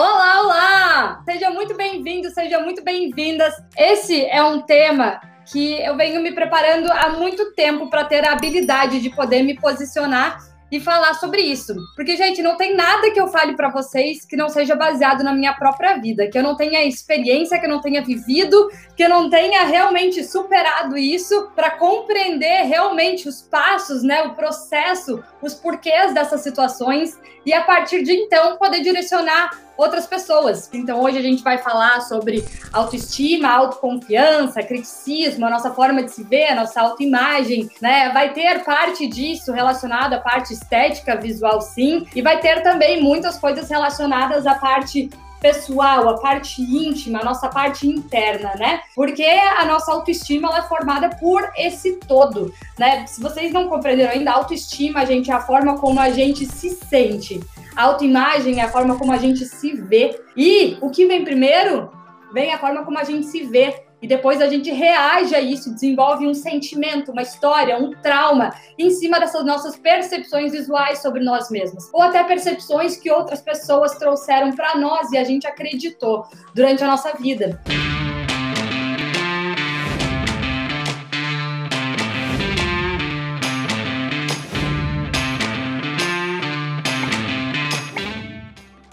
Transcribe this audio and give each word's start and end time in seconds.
Olá, 0.00 0.42
olá! 0.42 1.22
Seja 1.24 1.50
muito 1.50 1.76
bem-vindo, 1.76 2.30
seja 2.30 2.60
muito 2.60 2.84
bem-vindas. 2.84 3.52
Esse 3.76 4.24
é 4.26 4.40
um 4.44 4.60
tema 4.60 5.20
que 5.44 5.72
eu 5.82 5.96
venho 5.96 6.22
me 6.22 6.30
preparando 6.30 6.88
há 6.92 7.08
muito 7.08 7.52
tempo 7.54 7.90
para 7.90 8.04
ter 8.04 8.24
a 8.24 8.30
habilidade 8.30 9.00
de 9.00 9.10
poder 9.10 9.42
me 9.42 9.58
posicionar 9.58 10.38
e 10.70 10.78
falar 10.78 11.14
sobre 11.14 11.40
isso. 11.40 11.74
Porque, 11.96 12.16
gente, 12.16 12.40
não 12.42 12.56
tem 12.56 12.76
nada 12.76 13.10
que 13.10 13.18
eu 13.18 13.26
fale 13.26 13.56
para 13.56 13.70
vocês 13.70 14.24
que 14.24 14.36
não 14.36 14.48
seja 14.48 14.76
baseado 14.76 15.24
na 15.24 15.32
minha 15.32 15.52
própria 15.54 15.96
vida, 15.96 16.28
que 16.28 16.38
eu 16.38 16.44
não 16.44 16.56
tenha 16.56 16.84
experiência, 16.84 17.58
que 17.58 17.66
eu 17.66 17.70
não 17.70 17.80
tenha 17.80 18.00
vivido, 18.00 18.70
que 18.96 19.02
eu 19.02 19.08
não 19.08 19.28
tenha 19.28 19.64
realmente 19.64 20.22
superado 20.22 20.96
isso 20.96 21.50
para 21.56 21.72
compreender 21.72 22.66
realmente 22.66 23.28
os 23.28 23.42
passos, 23.42 24.04
né, 24.04 24.22
o 24.22 24.36
processo, 24.36 25.24
os 25.42 25.54
porquês 25.54 26.14
dessas 26.14 26.42
situações 26.42 27.18
e 27.44 27.52
a 27.52 27.64
partir 27.64 28.04
de 28.04 28.12
então 28.12 28.56
poder 28.58 28.80
direcionar 28.80 29.66
outras 29.78 30.06
pessoas. 30.06 30.68
Então 30.74 31.00
hoje 31.00 31.16
a 31.16 31.22
gente 31.22 31.42
vai 31.42 31.56
falar 31.56 32.00
sobre 32.00 32.44
autoestima, 32.72 33.48
autoconfiança, 33.48 34.60
criticismo, 34.62 35.46
a 35.46 35.50
nossa 35.50 35.70
forma 35.70 36.02
de 36.02 36.10
se 36.10 36.24
ver, 36.24 36.48
a 36.48 36.56
nossa 36.56 36.80
autoimagem, 36.82 37.70
né? 37.80 38.10
Vai 38.12 38.34
ter 38.34 38.64
parte 38.64 39.06
disso 39.06 39.52
relacionada 39.52 40.16
à 40.16 40.20
parte 40.20 40.52
estética, 40.52 41.16
visual 41.16 41.60
sim, 41.60 42.04
e 42.14 42.20
vai 42.20 42.40
ter 42.40 42.62
também 42.62 43.00
muitas 43.00 43.38
coisas 43.38 43.70
relacionadas 43.70 44.46
à 44.46 44.56
parte 44.56 45.08
pessoal, 45.40 46.08
a 46.08 46.18
parte 46.18 46.60
íntima, 46.60 47.20
a 47.20 47.24
nossa 47.24 47.48
parte 47.48 47.86
interna, 47.86 48.54
né? 48.56 48.80
Porque 48.94 49.24
a 49.24 49.64
nossa 49.64 49.92
autoestima 49.92 50.48
ela 50.48 50.58
é 50.58 50.62
formada 50.62 51.10
por 51.10 51.48
esse 51.56 51.96
todo, 51.96 52.52
né? 52.76 53.06
Se 53.06 53.20
vocês 53.20 53.52
não 53.52 53.68
compreenderam 53.68 54.12
ainda, 54.12 54.32
a 54.32 54.34
autoestima, 54.34 55.06
gente, 55.06 55.30
é 55.30 55.34
a 55.34 55.40
forma 55.40 55.78
como 55.78 56.00
a 56.00 56.10
gente 56.10 56.44
se 56.44 56.70
sente. 56.70 57.40
A 57.78 57.84
autoimagem 57.84 58.58
é 58.58 58.64
a 58.64 58.68
forma 58.68 58.98
como 58.98 59.12
a 59.12 59.18
gente 59.18 59.44
se 59.44 59.72
vê. 59.72 60.20
E 60.36 60.76
o 60.80 60.90
que 60.90 61.06
vem 61.06 61.22
primeiro? 61.22 61.88
Vem 62.32 62.52
a 62.52 62.58
forma 62.58 62.84
como 62.84 62.98
a 62.98 63.04
gente 63.04 63.26
se 63.26 63.44
vê. 63.44 63.84
E 64.02 64.08
depois 64.08 64.40
a 64.40 64.48
gente 64.48 64.68
reage 64.72 65.32
a 65.32 65.40
isso, 65.40 65.72
desenvolve 65.72 66.26
um 66.26 66.34
sentimento, 66.34 67.12
uma 67.12 67.22
história, 67.22 67.78
um 67.78 67.92
trauma 68.02 68.52
em 68.76 68.90
cima 68.90 69.20
dessas 69.20 69.44
nossas 69.44 69.76
percepções 69.76 70.50
visuais 70.50 71.00
sobre 71.00 71.22
nós 71.22 71.50
mesmos. 71.52 71.88
Ou 71.92 72.02
até 72.02 72.24
percepções 72.24 72.96
que 72.96 73.12
outras 73.12 73.40
pessoas 73.40 73.96
trouxeram 73.96 74.50
para 74.50 74.76
nós 74.76 75.12
e 75.12 75.16
a 75.16 75.22
gente 75.22 75.46
acreditou 75.46 76.24
durante 76.52 76.82
a 76.82 76.88
nossa 76.88 77.12
vida. 77.12 77.62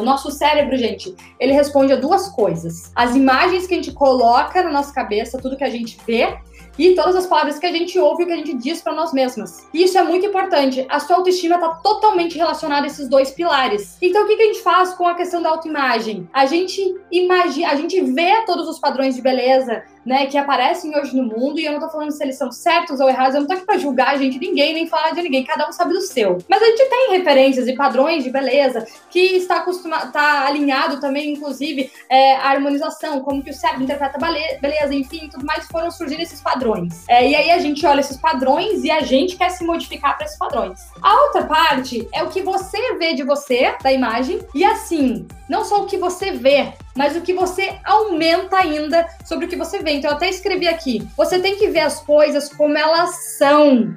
Nosso 0.06 0.32
cérebro, 0.32 0.78
gente, 0.78 1.14
ele 1.40 1.52
responde 1.52 1.92
a 1.92 1.98
duas 1.98 2.30
coisas: 2.30 2.92
as 2.96 3.16
imagens 3.16 3.68
que 3.68 3.74
a 3.74 3.78
gente 3.78 3.92
coloca 3.92 4.64
na 4.64 4.72
nossa 4.72 4.94
cabeça, 4.94 5.38
tudo 5.38 5.58
que 5.58 5.64
a 5.64 5.70
gente 5.70 5.98
vê, 6.06 6.38
e 6.78 6.94
todas 6.94 7.16
as 7.16 7.26
palavras 7.26 7.58
que 7.58 7.66
a 7.66 7.72
gente 7.72 7.98
ouve 7.98 8.24
e 8.24 8.26
que 8.26 8.32
a 8.34 8.38
gente 8.38 8.54
diz 8.54 8.82
para 8.82 8.94
nós 8.94 9.14
mesmas. 9.14 9.68
Isso 9.74 9.98
é 9.98 10.04
muito 10.04 10.26
importante. 10.26 10.86
A 10.90 11.00
sua 11.00 11.18
autoestima 11.18 11.56
está 11.56 11.70
totalmente 11.76 12.38
relacionada 12.38 12.86
a 12.86 12.88
esses 12.88 13.08
dois 13.08 13.32
pilares. 13.32 13.98
Então, 14.02 14.24
o 14.24 14.28
que, 14.28 14.36
que 14.36 14.44
a 14.44 14.48
gente 14.48 14.62
faz 14.62 14.94
com 14.94 15.08
a 15.08 15.16
questão 15.16 15.42
da 15.42 15.50
autoimagem? 15.50 16.28
A 16.34 16.46
gente 16.46 16.82
imagina, 17.12 17.70
a 17.70 17.76
gente 17.76 18.00
vê 18.02 18.46
todos 18.46 18.68
os 18.68 18.80
padrões 18.80 19.16
de 19.16 19.22
beleza, 19.22 19.84
né, 20.06 20.28
que 20.28 20.38
aparecem 20.38 20.96
hoje 20.98 21.16
no 21.16 21.24
mundo, 21.24 21.60
e 21.60 21.66
eu 21.66 21.74
não 21.74 21.80
tô 21.80 21.90
falando 21.90 22.12
se 22.12 22.24
eles 22.24 22.38
são 22.38 22.52
certos 22.52 23.00
ou 23.00 23.10
errados, 23.10 23.36
eu 23.36 23.42
não 23.42 23.48
tô 23.48 23.54
aqui 23.54 23.66
pra 23.66 23.78
julgar 23.78 24.10
a 24.10 24.18
gente, 24.18 24.38
ninguém, 24.38 24.74
nem 24.74 24.88
falar 24.88 25.12
de 25.12 25.22
ninguém, 25.22 25.44
cada 25.44 25.68
um 25.68 25.72
sabe 25.72 25.94
do 25.94 26.02
seu. 26.02 26.38
Mas 26.48 26.62
a 26.62 26.66
gente 26.66 26.86
tem 26.86 27.12
referências 27.12 27.68
e 27.68 27.74
padrões 27.74 28.24
de 28.24 28.30
beleza 28.30 28.86
que 29.10 29.20
está 29.20 29.58
acostumado, 29.58 30.12
tá 30.12 30.46
alinhado 30.46 31.00
também, 31.00 31.32
inclusive, 31.32 31.92
é, 32.10 32.36
a 32.36 32.50
harmonização, 32.50 33.22
como 33.22 33.42
que 33.42 33.50
o 33.50 33.54
cérebro 33.54 33.84
interpreta 33.84 34.20
beleza, 34.62 34.94
enfim, 34.94 35.28
tudo 35.32 35.46
mais, 35.46 35.66
foram 35.68 35.90
surgindo 35.90 36.22
esses 36.22 36.42
padrões. 36.42 37.04
É, 37.08 37.28
e 37.28 37.36
aí 37.36 37.52
a 37.52 37.60
gente 37.60 37.86
olha 37.86 38.02
esses 38.02 38.18
padrões 38.18 38.84
e 38.84 38.92
a 38.92 39.02
gente 39.02 39.36
quer 39.36 39.50
se 39.50 39.64
modificar 39.64 40.16
para 40.16 40.26
esses 40.26 40.38
padrões. 40.38 40.80
A 41.02 41.24
outra 41.24 41.46
parte 41.46 42.08
é 42.14 42.24
o 42.24 42.30
que 42.30 42.42
você 42.42 42.96
vê 42.96 43.14
de 43.14 43.24
você, 43.24 43.76
da 43.82 43.92
imagem, 43.92 44.40
e 44.54 44.64
assim, 44.64 45.28
não 45.50 45.64
só 45.64 45.82
o 45.82 45.86
que 45.86 45.98
você 45.98 46.32
vê, 46.32 46.74
mas 46.96 47.16
o 47.16 47.22
que 47.22 47.34
você 47.34 47.78
aumenta 47.84 48.58
ainda 48.58 49.08
sobre 49.26 49.46
o 49.46 49.50
que 49.50 49.56
você 49.56 49.80
vê. 49.80 49.92
Então, 49.92 50.10
eu 50.12 50.16
até 50.16 50.30
escrevi 50.30 50.68
aqui: 50.68 51.08
você 51.16 51.40
tem 51.40 51.58
que 51.58 51.68
ver 51.68 51.82
as 51.82 52.00
coisas 52.02 52.50
como 52.50 52.78
elas 52.78 53.38
são, 53.38 53.94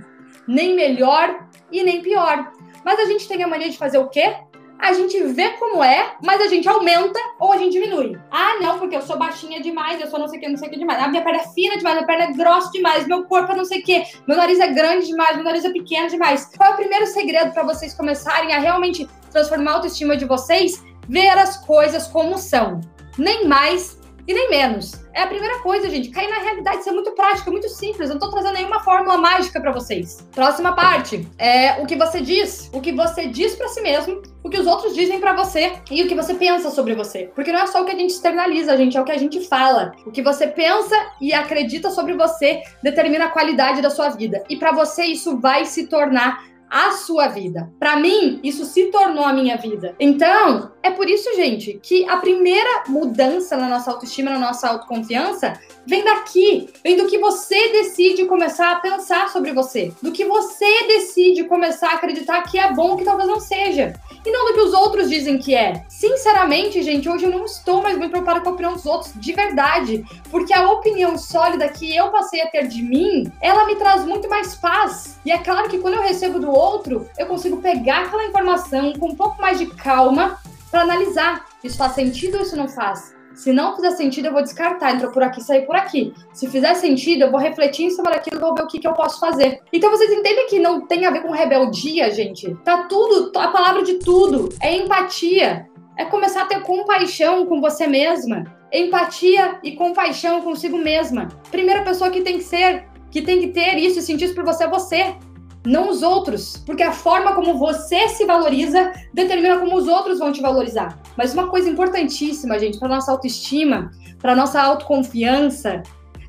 nem 0.47 0.75
melhor 0.75 1.47
e 1.71 1.83
nem 1.83 2.03
pior. 2.03 2.53
Mas 2.85 2.99
a 2.99 3.05
gente 3.05 3.29
tem 3.29 3.43
a 3.43 3.49
mania 3.49 3.71
de 3.71 3.79
fazer 3.79 3.99
o 3.99 4.09
quê? 4.09 4.35
A 4.79 4.93
gente 4.93 5.21
vê 5.25 5.51
como 5.59 5.83
é, 5.83 6.15
mas 6.23 6.41
a 6.41 6.47
gente 6.47 6.69
aumenta 6.69 7.19
ou 7.41 7.53
a 7.53 7.57
gente 7.57 7.73
diminui. 7.73 8.17
Ah, 8.31 8.59
não, 8.61 8.79
porque 8.79 8.95
eu 8.95 9.03
sou 9.03 9.19
baixinha 9.19 9.61
demais, 9.61 10.01
eu 10.01 10.07
sou 10.07 10.21
não 10.21 10.29
sei 10.29 10.39
o 10.39 10.41
que, 10.41 10.49
não 10.49 10.57
sei 10.57 10.69
o 10.69 10.71
que 10.71 10.79
demais. 10.79 11.03
A 11.03 11.09
minha 11.09 11.23
perna 11.23 11.41
é 11.41 11.49
fina 11.49 11.77
demais, 11.77 11.97
minha 11.97 12.07
perna 12.07 12.25
é 12.25 12.33
grossa 12.33 12.71
demais, 12.71 13.07
meu 13.07 13.25
corpo 13.25 13.51
é 13.51 13.57
não 13.57 13.65
sei 13.65 13.81
o 13.81 13.83
que, 13.83 14.05
meu 14.27 14.37
nariz 14.37 14.61
é 14.61 14.69
grande 14.69 15.09
demais, 15.09 15.35
meu 15.35 15.45
nariz 15.45 15.65
é 15.65 15.73
pequeno 15.73 16.09
demais. 16.09 16.49
Qual 16.57 16.71
é 16.71 16.73
o 16.75 16.77
primeiro 16.77 17.07
segredo 17.07 17.53
para 17.53 17.65
vocês 17.65 17.93
começarem 17.93 18.55
a 18.55 18.61
realmente 18.61 19.09
transformar 19.33 19.73
a 19.73 19.75
autoestima 19.75 20.17
de 20.17 20.25
vocês? 20.25 20.81
Ver 21.09 21.39
as 21.39 21.57
coisas 21.65 22.07
como 22.07 22.39
são, 22.39 22.81
nem 23.17 23.47
mais 23.47 23.99
e 24.29 24.35
nem 24.35 24.51
menos. 24.51 24.93
É 25.15 25.23
a 25.23 25.27
primeira 25.27 25.59
coisa, 25.61 25.89
gente. 25.89 26.11
Cair 26.11 26.29
na 26.29 26.37
realidade, 26.37 26.81
isso 26.81 26.91
é 26.91 26.93
muito 26.93 27.13
prático, 27.13 27.49
é 27.49 27.53
muito 27.53 27.69
simples. 27.71 28.11
Eu 28.11 28.17
não 28.17 28.21
tô 28.21 28.31
trazendo 28.31 28.55
nenhuma 28.55 28.81
fórmula 28.81 29.17
mágica 29.17 29.59
para 29.59 29.73
vocês. 29.73 30.19
Próxima 30.35 30.75
parte 30.75 31.27
é 31.39 31.83
o 31.83 31.87
que 31.87 31.97
você 31.97 32.21
diz. 32.21 32.71
O 32.75 32.81
que 32.81 32.93
você 32.93 33.27
diz 33.27 33.57
para 33.57 33.69
si 33.69 33.81
mesmo, 33.81 34.23
o 34.45 34.51
que 34.51 34.61
os 34.61 34.67
outros 34.67 34.95
dizem 34.95 35.19
para 35.19 35.33
você 35.33 35.73
e 35.91 36.03
o 36.03 36.07
que 36.07 36.15
você 36.15 36.35
pensa 36.35 36.71
sobre 36.71 36.95
você. 36.95 37.31
Porque 37.35 37.51
não 37.51 37.61
é 37.61 37.67
só 37.67 37.83
o 37.83 37.87
que 37.87 37.93
a 37.93 37.97
gente 37.97 38.11
externaliza, 38.11 38.77
gente, 38.77 38.99
é 38.99 39.01
o 39.01 39.05
que 39.05 39.13
a 39.13 39.19
gente 39.19 39.41
fala. 39.49 39.93
O 40.05 40.13
que 40.13 40.23
você 40.23 40.47
pensa 40.47 40.95
e 41.23 41.33
acredita 41.33 41.91
sobre 41.91 42.13
você 42.15 42.63
determina 42.83 43.25
a 43.25 43.31
qualidade 43.31 43.81
da 43.81 43.89
sua 43.89 44.11
vida. 44.11 44.45
E 44.49 44.57
para 44.57 44.73
você 44.73 45.05
isso 45.05 45.41
vai 45.41 45.65
se 45.65 45.87
tornar 45.87 46.47
a 46.71 46.93
sua 46.93 47.29
vida. 47.29 47.71
Para 47.79 47.97
mim, 47.97 48.41
isso 48.43 48.65
se 48.65 48.91
tornou 48.91 49.25
a 49.25 49.33
minha 49.33 49.57
vida. 49.57 49.95
Então, 49.99 50.71
é 50.89 50.91
por 50.91 51.09
isso, 51.09 51.35
gente, 51.37 51.79
que 51.83 52.09
a 52.09 52.17
primeira 52.17 52.85
mudança 52.89 53.57
na 53.57 53.69
nossa 53.69 53.91
autoestima, 53.91 54.31
na 54.31 54.39
nossa 54.39 54.69
autoconfiança, 54.69 55.59
vem 55.87 56.03
daqui, 56.03 56.69
vem 56.83 56.97
do 56.97 57.07
que 57.07 57.19
você 57.19 57.73
decide 57.73 58.25
começar 58.25 58.73
a 58.73 58.81
pensar 58.81 59.29
sobre 59.29 59.53
você, 59.53 59.93
do 60.03 60.13
que 60.13 60.25
você 60.25 60.87
decide 60.87 61.45
começar 61.45 61.91
a 61.91 61.95
acreditar 61.95 62.43
que 62.43 62.59
é 62.59 62.73
bom 62.73 62.97
que 62.97 63.05
talvez 63.05 63.29
não 63.29 63.39
seja, 63.39 63.95
e 64.25 64.31
não 64.31 64.47
do 64.47 64.55
que 64.55 64.61
os 64.61 64.73
outros 64.73 65.09
dizem 65.09 65.39
que 65.39 65.55
é. 65.55 65.85
Sinceramente, 65.89 66.83
gente, 66.83 67.09
hoje 67.09 67.25
eu 67.25 67.31
não 67.31 67.45
estou 67.45 67.83
mais 67.83 67.97
muito 67.97 68.11
preocupada 68.11 68.41
com 68.41 68.49
a 68.49 68.53
opinião 68.53 68.73
dos 68.73 68.87
outros, 68.87 69.13
de 69.15 69.33
verdade, 69.33 70.05
porque 70.31 70.53
a 70.53 70.71
opinião 70.71 71.17
sólida 71.19 71.69
que 71.69 71.95
eu 71.95 72.11
passei 72.11 72.41
a 72.41 72.49
ter 72.49 72.67
de 72.67 72.83
mim, 72.83 73.31
ela 73.41 73.67
me 73.67 73.77
traz 73.77 74.05
muito 74.05 74.29
mais 74.29 74.55
paz. 74.55 75.19
E 75.25 75.31
é 75.31 75.39
claro 75.39 75.69
que 75.69 75.79
quando 75.79 75.95
eu 75.95 76.03
recebo 76.03 76.39
do 76.39 76.51
outro, 76.51 77.09
eu 77.19 77.27
consigo 77.27 77.59
pegar 77.59 78.07
aquela 78.07 78.25
informação 78.25 78.93
com 78.95 79.11
um 79.11 79.15
pouco 79.15 79.41
mais 79.41 79.59
de 79.59 79.67
calma 79.67 80.39
para 80.71 80.83
analisar. 80.83 81.47
Isso 81.63 81.77
faz 81.77 81.93
sentido 81.93 82.37
ou 82.37 82.43
isso 82.43 82.57
não 82.57 82.69
faz? 82.69 83.17
Se 83.35 83.53
não 83.53 83.77
fizer 83.77 83.93
sentido, 83.93 84.27
eu 84.27 84.33
vou 84.33 84.43
descartar. 84.43 84.95
Entrou 84.95 85.13
por 85.13 85.23
aqui, 85.23 85.41
sair 85.41 85.65
por 85.65 85.77
aqui. 85.77 86.13
Se 86.33 86.49
fizer 86.49 86.75
sentido, 86.75 87.23
eu 87.23 87.31
vou 87.31 87.39
refletir 87.39 87.85
em 87.85 87.91
cima 87.91 88.11
daquilo 88.11 88.41
vou 88.41 88.53
ver 88.53 88.63
o 88.63 88.67
que, 88.67 88.81
que 88.81 88.89
eu 88.89 88.95
posso 88.95 89.21
fazer. 89.21 89.61
Então 89.73 89.91
vocês 89.91 90.11
entendem 90.11 90.49
que 90.49 90.59
não 90.59 90.87
tem 90.87 91.07
a 91.07 91.11
ver 91.11 91.23
com 91.23 91.31
rebeldia, 91.31 92.11
gente? 92.11 92.53
Tá 92.65 92.85
tudo, 92.89 93.31
a 93.39 93.49
palavra 93.49 93.85
de 93.85 93.95
tudo 93.95 94.49
é 94.61 94.77
empatia. 94.77 95.69
É 95.97 96.05
começar 96.05 96.43
a 96.43 96.47
ter 96.47 96.63
compaixão 96.63 97.47
com 97.47 97.61
você 97.61 97.87
mesma. 97.87 98.45
Empatia 98.73 99.61
e 99.63 99.77
compaixão 99.77 100.43
consigo 100.43 100.77
mesma. 100.77 101.29
Primeira 101.51 101.83
pessoa 101.83 102.11
que 102.11 102.23
tem 102.23 102.39
que 102.39 102.45
ser, 102.45 102.87
que 103.11 103.23
tem 103.23 103.41
que 103.41 103.49
ter 103.49 103.79
isso 103.79 104.01
e 104.01 104.03
sentir 104.03 104.27
isso 104.27 104.35
por 104.35 104.45
você 104.45 104.65
é 104.65 104.69
você 104.69 105.17
não 105.65 105.91
os 105.91 106.03
outros, 106.03 106.63
porque 106.65 106.83
a 106.83 106.93
forma 106.93 107.35
como 107.35 107.59
você 107.59 108.09
se 108.09 108.25
valoriza 108.25 108.93
determina 109.13 109.59
como 109.59 109.77
os 109.77 109.87
outros 109.87 110.19
vão 110.19 110.33
te 110.33 110.41
valorizar. 110.41 110.99
Mas 111.17 111.35
uma 111.35 111.49
coisa 111.49 111.69
importantíssima, 111.69 112.59
gente, 112.59 112.79
para 112.79 112.89
nossa 112.89 113.13
autoestima, 113.13 113.91
para 114.21 114.35
nossa 114.35 114.61
autoconfiança, 114.61 115.83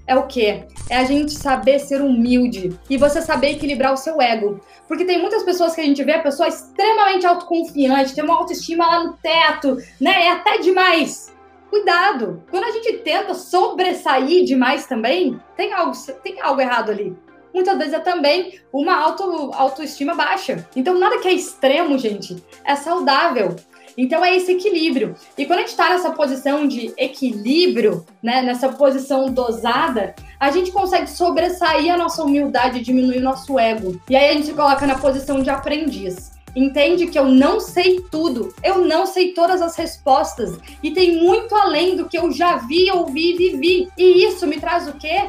é 0.07 0.15
o 0.15 0.25
quê? 0.25 0.65
É 0.89 0.97
a 0.97 1.03
gente 1.03 1.31
saber 1.33 1.79
ser 1.79 2.01
humilde 2.01 2.77
e 2.89 2.97
você 2.97 3.21
saber 3.21 3.51
equilibrar 3.51 3.93
o 3.93 3.97
seu 3.97 4.19
ego. 4.19 4.59
Porque 4.87 5.05
tem 5.05 5.21
muitas 5.21 5.43
pessoas 5.43 5.75
que 5.75 5.81
a 5.81 5.83
gente 5.83 6.03
vê 6.03 6.13
a 6.13 6.23
pessoa 6.23 6.47
extremamente 6.49 7.27
autoconfiante, 7.27 8.15
tem 8.15 8.23
uma 8.23 8.35
autoestima 8.35 8.87
lá 8.87 9.03
no 9.03 9.13
teto, 9.13 9.77
né? 10.01 10.25
É 10.25 10.31
até 10.31 10.57
demais. 10.57 11.31
Cuidado! 11.69 12.43
Quando 12.49 12.63
a 12.63 12.71
gente 12.71 12.93
tenta 13.03 13.35
sobressair 13.35 14.43
demais 14.45 14.87
também, 14.87 15.39
tem 15.55 15.71
algo, 15.71 15.91
tem 16.23 16.41
algo 16.41 16.59
errado 16.59 16.89
ali 16.89 17.15
muitas 17.53 17.77
vezes 17.77 17.93
é 17.93 17.99
também 17.99 18.59
uma 18.71 18.95
auto, 18.95 19.51
autoestima 19.53 20.15
baixa. 20.15 20.67
Então, 20.75 20.97
nada 20.97 21.19
que 21.19 21.27
é 21.27 21.33
extremo, 21.33 21.97
gente, 21.97 22.43
é 22.63 22.75
saudável. 22.75 23.55
Então 23.97 24.23
é 24.23 24.33
esse 24.35 24.53
equilíbrio. 24.53 25.13
E 25.37 25.45
quando 25.45 25.59
a 25.59 25.61
gente 25.63 25.71
está 25.71 25.89
nessa 25.89 26.11
posição 26.11 26.65
de 26.65 26.93
equilíbrio, 26.97 28.05
né, 28.23 28.41
nessa 28.41 28.69
posição 28.69 29.29
dosada, 29.29 30.15
a 30.39 30.51
gente 30.51 30.71
consegue 30.71 31.09
sobressair 31.09 31.93
a 31.93 31.97
nossa 31.97 32.23
humildade, 32.23 32.79
diminuir 32.79 33.17
o 33.17 33.23
nosso 33.23 33.59
ego. 33.59 33.99
E 34.09 34.15
aí 34.15 34.29
a 34.29 34.33
gente 34.33 34.45
se 34.45 34.53
coloca 34.53 34.87
na 34.87 34.97
posição 34.97 35.41
de 35.41 35.49
aprendiz. 35.49 36.31
entende 36.55 37.07
que 37.07 37.19
eu 37.19 37.25
não 37.25 37.59
sei 37.59 38.01
tudo, 38.09 38.53
eu 38.63 38.79
não 38.79 39.05
sei 39.05 39.33
todas 39.33 39.61
as 39.61 39.75
respostas 39.75 40.57
e 40.81 40.91
tem 40.91 41.17
muito 41.23 41.53
além 41.53 41.95
do 41.95 42.07
que 42.07 42.17
eu 42.17 42.31
já 42.31 42.57
vi, 42.57 42.89
ouvi 42.91 43.33
e 43.33 43.37
vivi. 43.37 43.89
E 43.97 44.25
isso 44.25 44.47
me 44.47 44.59
traz 44.59 44.87
o 44.87 44.93
quê? 44.93 45.27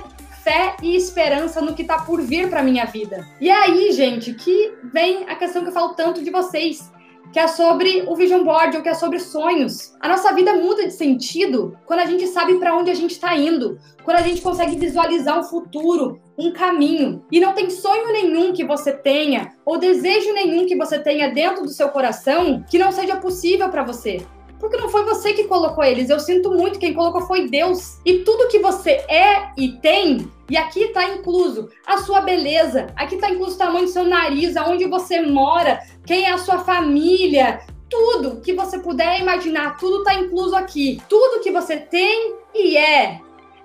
Fé 0.51 0.75
e 0.83 0.97
esperança 0.97 1.61
no 1.61 1.75
que 1.75 1.85
tá 1.85 1.99
por 2.03 2.21
vir 2.21 2.51
para 2.51 2.61
minha 2.61 2.85
vida. 2.85 3.25
E 3.41 3.49
aí, 3.49 3.93
gente, 3.93 4.35
que 4.35 4.75
vem 4.93 5.25
a 5.29 5.37
questão 5.37 5.63
que 5.63 5.69
eu 5.69 5.73
falo 5.73 5.95
tanto 5.95 6.25
de 6.25 6.31
vocês 6.31 6.91
que 7.33 7.39
é 7.39 7.47
sobre 7.47 8.03
o 8.09 8.17
vision 8.17 8.43
board, 8.43 8.77
ou 8.77 8.83
que 8.83 8.89
é 8.89 8.95
sobre 8.95 9.21
sonhos. 9.21 9.95
A 10.01 10.09
nossa 10.09 10.35
vida 10.35 10.53
muda 10.55 10.85
de 10.85 10.93
sentido 10.93 11.79
quando 11.87 12.01
a 12.01 12.05
gente 12.05 12.27
sabe 12.27 12.59
para 12.59 12.77
onde 12.77 12.91
a 12.91 12.95
gente 12.95 13.13
está 13.13 13.37
indo, 13.37 13.79
quando 14.03 14.17
a 14.17 14.23
gente 14.23 14.43
consegue 14.43 14.77
visualizar 14.77 15.39
um 15.39 15.45
futuro, 15.45 16.21
um 16.37 16.53
caminho. 16.53 17.25
E 17.31 17.39
não 17.39 17.53
tem 17.53 17.71
sonho 17.71 18.13
nenhum 18.13 18.53
que 18.53 18.65
você 18.65 18.93
tenha, 18.93 19.53
ou 19.65 19.79
desejo 19.79 20.33
nenhum 20.33 20.67
que 20.67 20.75
você 20.75 20.99
tenha 20.99 21.33
dentro 21.33 21.63
do 21.63 21.69
seu 21.69 21.91
coração 21.91 22.65
que 22.69 22.77
não 22.81 22.91
seja 22.91 23.15
possível 23.19 23.69
para 23.69 23.85
você. 23.85 24.27
Porque 24.61 24.77
não 24.77 24.91
foi 24.91 25.05
você 25.05 25.33
que 25.33 25.45
colocou 25.45 25.83
eles. 25.83 26.11
Eu 26.11 26.21
sinto 26.21 26.51
muito, 26.51 26.79
quem 26.79 26.93
colocou 26.93 27.23
foi 27.23 27.49
Deus. 27.49 27.99
E 28.05 28.19
tudo 28.19 28.49
que 28.49 28.59
você 28.59 29.03
é 29.09 29.51
e 29.57 29.73
tem, 29.79 30.31
e 30.49 30.57
aqui 30.57 30.85
está 30.85 31.05
incluso 31.05 31.71
a 31.87 31.99
sua 31.99 32.21
beleza, 32.21 32.89
aqui 32.95 33.15
está 33.15 33.31
incluso 33.31 33.57
o 33.57 33.59
tamanho 33.59 33.87
do 33.87 33.91
seu 33.91 34.05
nariz, 34.05 34.57
aonde 34.57 34.85
você 34.85 35.23
mora, 35.23 35.81
quem 36.05 36.27
é 36.27 36.33
a 36.33 36.39
sua 36.39 36.59
família, 36.59 37.61
tudo 37.89 38.41
que 38.41 38.53
você 38.53 38.79
puder 38.79 39.21
imaginar, 39.21 39.79
tudo 39.79 39.99
está 39.99 40.15
incluso 40.15 40.55
aqui. 40.55 41.03
Tudo 41.09 41.41
que 41.41 41.51
você 41.51 41.79
tem 41.79 42.35
e 42.55 42.77
é 42.77 43.21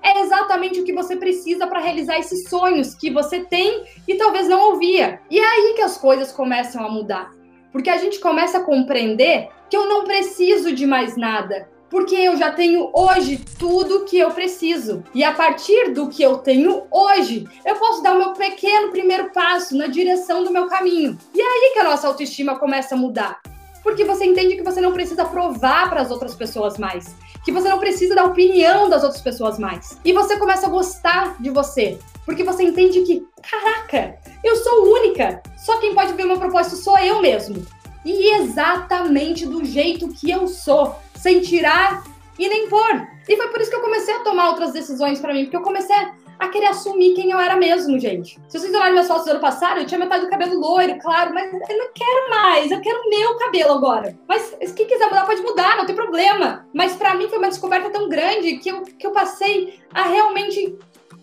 é 0.05 0.21
exatamente 0.21 0.79
o 0.79 0.85
que 0.85 0.93
você 0.93 1.15
precisa 1.15 1.65
para 1.65 1.79
realizar 1.79 2.19
esses 2.19 2.47
sonhos 2.47 2.93
que 2.93 3.09
você 3.09 3.39
tem 3.39 3.83
e 4.07 4.13
talvez 4.13 4.47
não 4.47 4.73
ouvia. 4.73 5.19
E 5.31 5.39
é 5.39 5.43
aí 5.43 5.73
que 5.75 5.81
as 5.81 5.97
coisas 5.97 6.31
começam 6.31 6.85
a 6.85 6.89
mudar. 6.89 7.31
Porque 7.71 7.89
a 7.89 7.97
gente 7.97 8.19
começa 8.19 8.59
a 8.59 8.63
compreender 8.63 9.49
que 9.75 9.77
eu 9.77 9.89
não 9.89 10.05
preciso 10.05 10.71
de 10.71 10.85
mais 10.85 11.17
nada. 11.17 11.67
Porque 11.89 12.15
eu 12.15 12.37
já 12.37 12.51
tenho 12.51 12.89
hoje 12.93 13.43
tudo 13.59 14.05
que 14.05 14.17
eu 14.17 14.31
preciso. 14.31 15.03
E 15.13 15.21
a 15.21 15.33
partir 15.33 15.91
do 15.91 16.07
que 16.07 16.23
eu 16.23 16.37
tenho 16.37 16.83
hoje, 16.89 17.45
eu 17.65 17.75
posso 17.75 18.01
dar 18.01 18.15
o 18.15 18.17
meu 18.17 18.31
pequeno 18.31 18.89
primeiro 18.89 19.31
passo 19.31 19.75
na 19.75 19.87
direção 19.87 20.45
do 20.45 20.51
meu 20.51 20.67
caminho. 20.67 21.17
E 21.33 21.41
é 21.41 21.43
aí 21.43 21.73
que 21.73 21.79
a 21.79 21.83
nossa 21.83 22.07
autoestima 22.07 22.57
começa 22.57 22.95
a 22.95 22.97
mudar. 22.97 23.41
Porque 23.83 24.05
você 24.05 24.25
entende 24.25 24.55
que 24.55 24.63
você 24.63 24.79
não 24.79 24.93
precisa 24.93 25.25
provar 25.25 25.89
para 25.89 26.01
as 26.01 26.09
outras 26.09 26.33
pessoas 26.33 26.77
mais. 26.77 27.13
Que 27.43 27.51
você 27.51 27.67
não 27.67 27.77
precisa 27.77 28.15
da 28.15 28.23
opinião 28.23 28.89
das 28.89 29.03
outras 29.03 29.21
pessoas 29.21 29.59
mais. 29.59 29.99
E 30.05 30.13
você 30.13 30.37
começa 30.37 30.67
a 30.67 30.69
gostar 30.69 31.35
de 31.41 31.49
você. 31.49 31.99
Porque 32.25 32.43
você 32.43 32.63
entende 32.63 33.01
que, 33.01 33.23
caraca, 33.43 34.17
eu 34.41 34.55
sou 34.55 34.93
única. 34.93 35.43
Só 35.57 35.79
quem 35.79 35.93
pode 35.93 36.13
ver 36.13 36.23
o 36.23 36.27
meu 36.27 36.39
propósito 36.39 36.77
sou 36.77 36.97
eu 36.97 37.21
mesmo. 37.21 37.63
E 38.05 38.35
exatamente 38.35 39.45
do 39.45 39.65
jeito 39.65 40.07
que 40.09 40.29
eu 40.29 40.47
sou, 40.47 40.95
sem 41.15 41.41
tirar 41.41 42.03
e 42.37 42.47
nem 42.47 42.69
pôr. 42.69 43.07
E 43.27 43.35
foi 43.35 43.47
por 43.49 43.59
isso 43.59 43.71
que 43.71 43.75
eu 43.75 43.81
comecei 43.81 44.13
a 44.13 44.19
tomar 44.19 44.49
outras 44.49 44.71
decisões 44.71 45.19
para 45.19 45.33
mim, 45.33 45.45
porque 45.45 45.57
eu 45.57 45.61
comecei 45.61 45.95
a 46.37 46.47
querer 46.49 46.67
assumir 46.67 47.13
quem 47.13 47.31
eu 47.31 47.39
era 47.39 47.55
mesmo, 47.55 47.97
gente. 47.97 48.37
Se 48.47 48.59
vocês 48.59 48.73
olharem 48.73 48.91
minhas 48.91 49.07
fotos 49.07 49.25
do 49.25 49.31
ano 49.31 49.39
passado, 49.39 49.79
eu 49.79 49.85
tinha 49.85 49.99
metade 49.99 50.25
do 50.25 50.29
cabelo 50.29 50.59
loiro, 50.59 50.99
claro, 50.99 51.33
mas 51.33 51.51
eu 51.51 51.77
não 51.77 51.87
quero 51.93 52.29
mais, 52.29 52.71
eu 52.71 52.81
quero 52.81 53.09
meu 53.09 53.35
cabelo 53.37 53.71
agora. 53.71 54.17
Mas 54.27 54.53
quem 54.75 54.85
quiser 54.85 55.05
mudar, 55.05 55.25
pode 55.25 55.41
mudar, 55.41 55.77
não 55.77 55.85
tem 55.85 55.95
problema. 55.95 56.67
Mas 56.73 56.93
para 56.93 57.15
mim 57.15 57.29
foi 57.29 57.37
uma 57.37 57.49
descoberta 57.49 57.89
tão 57.89 58.09
grande 58.09 58.57
que 58.57 58.69
eu, 58.69 58.81
que 58.81 59.07
eu 59.07 59.11
passei 59.11 59.79
a 59.93 60.03
realmente 60.03 60.77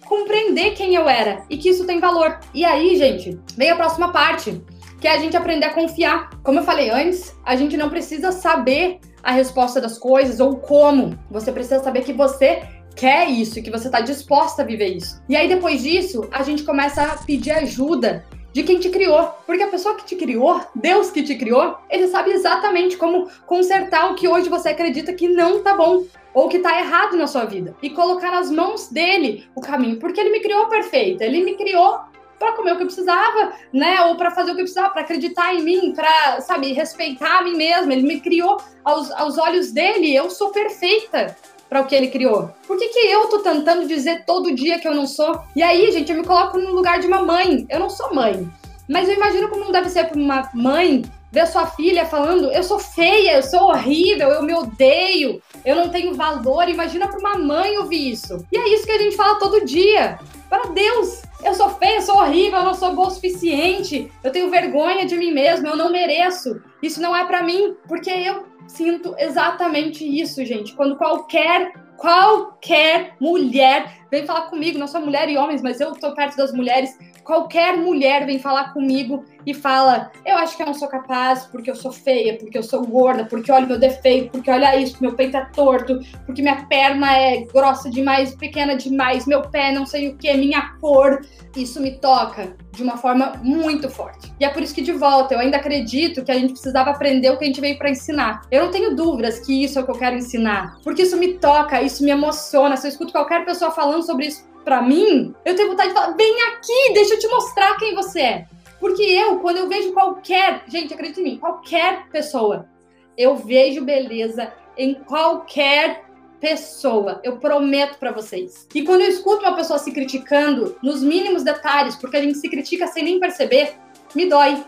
compreender 0.07 0.73
quem 0.73 0.95
eu 0.95 1.09
era 1.09 1.45
e 1.49 1.57
que 1.57 1.69
isso 1.69 1.87
tem 1.87 2.01
valor. 2.01 2.41
E 2.55 2.65
aí, 2.65 2.97
gente, 2.97 3.39
vem 3.57 3.71
a 3.71 3.77
próxima 3.77 4.11
parte, 4.11 4.63
que 5.03 5.09
é 5.09 5.11
a 5.11 5.19
gente 5.19 5.37
aprender 5.37 5.67
a 5.67 5.75
confiar. 5.75 6.31
Como 6.45 6.61
eu 6.61 6.63
falei 6.63 6.89
antes, 6.89 7.37
a 7.45 7.57
gente 7.57 7.77
não 7.77 7.91
precisa 7.91 8.31
saber 8.31 9.01
a 9.21 9.33
resposta 9.33 9.81
das 9.81 9.99
coisas 9.99 10.39
ou 10.39 10.59
como. 10.59 11.19
Você 11.29 11.51
precisa 11.51 11.83
saber 11.83 12.05
que 12.05 12.13
você 12.13 12.63
quer 12.95 13.29
isso 13.29 13.59
e 13.59 13.63
que 13.63 13.71
você 13.71 13.89
está 13.89 14.01
disposta 14.01 14.63
a 14.63 14.65
viver 14.65 14.97
isso. 14.97 15.21
E 15.29 15.35
aí, 15.35 15.49
depois 15.49 15.83
disso, 15.83 16.29
a 16.31 16.45
gente 16.45 16.63
começa 16.63 17.03
a 17.03 17.17
pedir 17.17 17.51
ajuda 17.51 18.25
de 18.53 18.63
quem 18.63 18.79
te 18.79 18.91
criou. 18.91 19.29
Porque 19.45 19.65
a 19.65 19.69
pessoa 19.69 19.97
que 19.97 20.05
te 20.05 20.15
criou, 20.15 20.61
Deus 20.73 21.11
que 21.11 21.25
te 21.25 21.35
criou, 21.35 21.79
ele 21.91 22.07
sabe 22.07 22.31
exatamente 22.31 22.97
como 22.97 23.29
consertar 23.45 24.13
o 24.13 24.15
que 24.15 24.29
hoje 24.29 24.49
você 24.49 24.69
acredita 24.69 25.13
que 25.13 25.27
não 25.27 25.65
tá 25.65 25.75
bom 25.75 26.05
ou 26.33 26.49
que 26.49 26.61
tá 26.61 26.79
errado 26.79 27.17
na 27.17 27.27
sua 27.27 27.45
vida 27.45 27.75
e 27.83 27.91
colocar 27.91 28.31
nas 28.31 28.53
mãos 28.53 28.89
dele 28.89 29.47
o 29.57 29.61
caminho, 29.61 29.99
porque 29.99 30.21
ele 30.21 30.31
me 30.31 30.41
criou 30.41 30.67
perfeita, 30.67 31.25
ele 31.25 31.45
me 31.45 31.57
criou 31.57 32.01
para 32.43 32.53
comer 32.55 32.73
o 32.73 32.77
que 32.77 32.83
eu 32.83 32.87
precisava, 32.87 33.53
né? 33.73 34.03
Ou 34.07 34.17
para 34.17 34.33
fazer 34.33 34.51
o 34.51 34.55
que 34.55 34.63
eu 34.63 34.65
precisava, 34.65 34.91
para 34.91 35.03
acreditar 35.03 35.55
em 35.55 35.63
mim, 35.63 35.93
para, 35.95 36.41
sabe, 36.41 36.73
respeitar 36.73 37.39
a 37.39 37.43
mim 37.43 37.57
mesma. 37.57 37.93
Ele 37.93 38.03
me 38.03 38.21
criou 38.21 38.61
aos, 38.85 39.13
aos 39.13 39.39
olhos 39.39 39.71
dele, 39.71 40.13
eu 40.13 40.29
sou 40.29 40.51
perfeita 40.51 41.37
para 41.69 41.81
o 41.81 41.87
que 41.87 41.95
ele 41.95 42.09
criou. 42.09 42.51
Por 42.67 42.77
que, 42.77 42.89
que 42.89 42.99
eu 42.99 43.29
tô 43.29 43.39
tentando 43.39 43.87
dizer 43.87 44.25
todo 44.27 44.55
dia 44.55 44.81
que 44.81 44.89
eu 44.89 44.95
não 44.95 45.07
sou? 45.07 45.41
E 45.55 45.63
aí, 45.63 45.91
gente, 45.93 46.11
eu 46.11 46.19
me 46.19 46.27
coloco 46.27 46.59
no 46.59 46.73
lugar 46.73 46.99
de 46.99 47.07
uma 47.07 47.23
mãe. 47.23 47.65
Eu 47.71 47.79
não 47.79 47.89
sou 47.89 48.13
mãe. 48.13 48.51
Mas 48.89 49.09
eu 49.09 49.15
imagino 49.15 49.49
como 49.49 49.65
não 49.65 49.73
deve 49.73 49.89
ser 49.89 50.09
para 50.09 50.19
uma 50.19 50.51
mãe 50.53 51.03
ver 51.31 51.47
sua 51.47 51.67
filha 51.69 52.05
falando: 52.05 52.51
eu 52.51 52.63
sou 52.63 52.79
feia, 52.79 53.37
eu 53.37 53.43
sou 53.43 53.71
horrível, 53.71 54.29
eu 54.29 54.43
me 54.43 54.53
odeio, 54.53 55.41
eu 55.65 55.77
não 55.77 55.89
tenho 55.89 56.13
valor. 56.13 56.69
Imagina 56.69 57.09
para 57.09 57.21
uma 57.21 57.39
mãe 57.39 57.79
ouvir 57.79 58.11
isso. 58.11 58.45
E 58.53 58.59
é 58.59 58.75
isso 58.75 58.85
que 58.85 58.93
a 58.93 58.99
gente 58.99 59.17
fala 59.17 59.39
todo 59.39 59.65
dia. 59.65 60.19
Para 60.53 60.69
Deus, 60.69 61.23
eu 61.43 61.55
sou 61.55 61.71
feia, 61.71 61.97
eu 61.97 62.03
sou 62.03 62.17
horrível, 62.17 62.59
eu 62.59 62.65
não 62.67 62.75
sou 62.75 62.95
boa 62.95 63.09
o 63.09 63.11
suficiente, 63.11 64.13
eu 64.23 64.31
tenho 64.31 64.51
vergonha 64.51 65.07
de 65.07 65.17
mim 65.17 65.33
mesma, 65.33 65.71
eu 65.71 65.77
não 65.77 65.91
mereço. 65.91 66.61
Isso 66.83 67.01
não 67.01 67.17
é 67.17 67.25
para 67.25 67.43
mim, 67.43 67.75
porque 67.89 68.11
eu 68.11 68.45
sinto 68.69 69.15
exatamente 69.19 70.05
isso, 70.05 70.45
gente. 70.45 70.75
Quando 70.75 70.97
qualquer 70.97 71.73
qualquer 71.97 73.17
mulher 73.19 73.91
vem 74.11 74.27
falar 74.27 74.51
comigo, 74.51 74.79
não 74.79 74.87
sou 74.87 75.01
mulher 75.01 75.27
e 75.31 75.39
homens, 75.39 75.63
mas 75.63 75.81
eu 75.81 75.93
tô 75.93 76.15
perto 76.15 76.37
das 76.37 76.53
mulheres 76.53 76.99
qualquer 77.33 77.79
mulher 77.79 78.27
vem 78.27 78.39
falar 78.39 78.75
comigo 78.75 79.25
e 79.47 79.55
fala: 79.55 80.13
Eu 80.25 80.37
acho 80.37 80.55
que 80.55 80.63
eu 80.63 80.67
não 80.67 80.75
sou 80.75 80.87
capaz 80.87 81.47
porque 81.47 81.71
eu 81.71 81.75
sou 81.75 81.91
feia, 81.91 82.37
porque 82.37 82.59
eu 82.59 82.63
sou 82.63 82.85
gorda, 82.85 83.25
porque 83.25 83.51
olha 83.51 83.65
meu 83.65 83.79
defeito, 83.79 84.33
porque 84.33 84.51
olha 84.51 84.77
isso, 84.77 84.99
meu 85.01 85.15
peito 85.15 85.39
é 85.39 85.45
torto, 85.47 85.99
porque 86.27 86.43
minha 86.43 86.67
perna 86.67 87.17
é 87.17 87.45
grossa 87.45 87.89
demais, 87.89 88.37
pequena 88.37 88.77
demais, 88.77 89.25
meu 89.25 89.41
pé 89.41 89.73
não 89.73 89.87
sei 89.87 90.11
o 90.11 90.17
que, 90.19 90.31
minha 90.35 90.75
cor. 90.79 91.25
Isso 91.57 91.81
me 91.81 91.93
toca 91.99 92.57
de 92.73 92.83
uma 92.83 92.97
forma 92.97 93.35
muito 93.43 93.89
forte. 93.89 94.33
E 94.41 94.45
é 94.45 94.49
por 94.49 94.63
isso 94.63 94.75
que, 94.75 94.81
de 94.81 94.93
volta, 94.93 95.35
eu 95.35 95.39
ainda 95.39 95.59
acredito 95.59 96.25
que 96.25 96.33
a 96.33 96.39
gente 96.39 96.53
precisava 96.53 96.91
aprender 96.91 97.31
o 97.31 97.37
que 97.37 97.45
a 97.45 97.47
gente 97.47 97.61
veio 97.61 97.77
para 97.77 97.91
ensinar. 97.91 98.43
Eu 98.51 98.65
não 98.65 98.71
tenho 98.71 98.97
dúvidas 98.97 99.39
que 99.41 99.63
isso 99.63 99.79
é 99.79 99.83
o 99.83 99.85
que 99.85 99.91
eu 99.91 99.99
quero 99.99 100.17
ensinar, 100.17 100.79
porque 100.83 101.03
isso 101.03 101.17
me 101.19 101.35
toca, 101.35 101.83
isso 101.83 102.03
me 102.03 102.11
emociona. 102.11 102.77
Se 102.79 102.87
eu 102.87 102.91
escuto 102.91 103.13
qualquer 103.13 103.45
pessoa 103.45 103.71
falando 103.71 104.03
sobre 104.03 104.27
isso 104.27 104.52
para 104.65 104.83
mim, 104.83 105.35
eu 105.45 105.55
tenho 105.57 105.71
vontade 105.71 105.91
de 105.91 105.95
falar: 105.95 106.13
vem 106.13 106.43
aqui, 106.49 106.93
deixa 106.95 107.15
eu 107.15 107.19
te 107.19 107.29
mostrar 107.29 107.77
quem 107.79 107.95
você 107.95 108.21
é. 108.21 108.47
Porque 108.81 109.03
eu, 109.03 109.39
quando 109.39 109.59
eu 109.59 109.69
vejo 109.69 109.93
qualquer, 109.93 110.65
gente, 110.67 110.93
acredita 110.93 111.21
em 111.21 111.25
mim, 111.25 111.39
qualquer 111.39 112.09
pessoa, 112.09 112.69
eu 113.17 113.37
vejo 113.37 113.85
beleza 113.85 114.53
em 114.77 114.95
qualquer 114.95 116.05
pessoa. 116.41 117.21
Eu 117.23 117.37
prometo 117.37 117.99
para 117.99 118.11
vocês. 118.11 118.67
E 118.75 118.83
quando 118.83 119.03
eu 119.03 119.09
escuto 119.09 119.43
uma 119.43 119.55
pessoa 119.55 119.79
se 119.79 119.93
criticando 119.93 120.77
nos 120.83 121.01
mínimos 121.01 121.45
detalhes, 121.45 121.95
porque 121.95 122.17
a 122.17 122.21
gente 122.21 122.39
se 122.39 122.49
critica 122.49 122.89
sem 122.89 123.05
nem 123.05 123.21
perceber, 123.21 123.77
me 124.15 124.29
dói. 124.29 124.65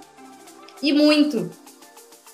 E 0.80 0.92
muito. 0.92 1.50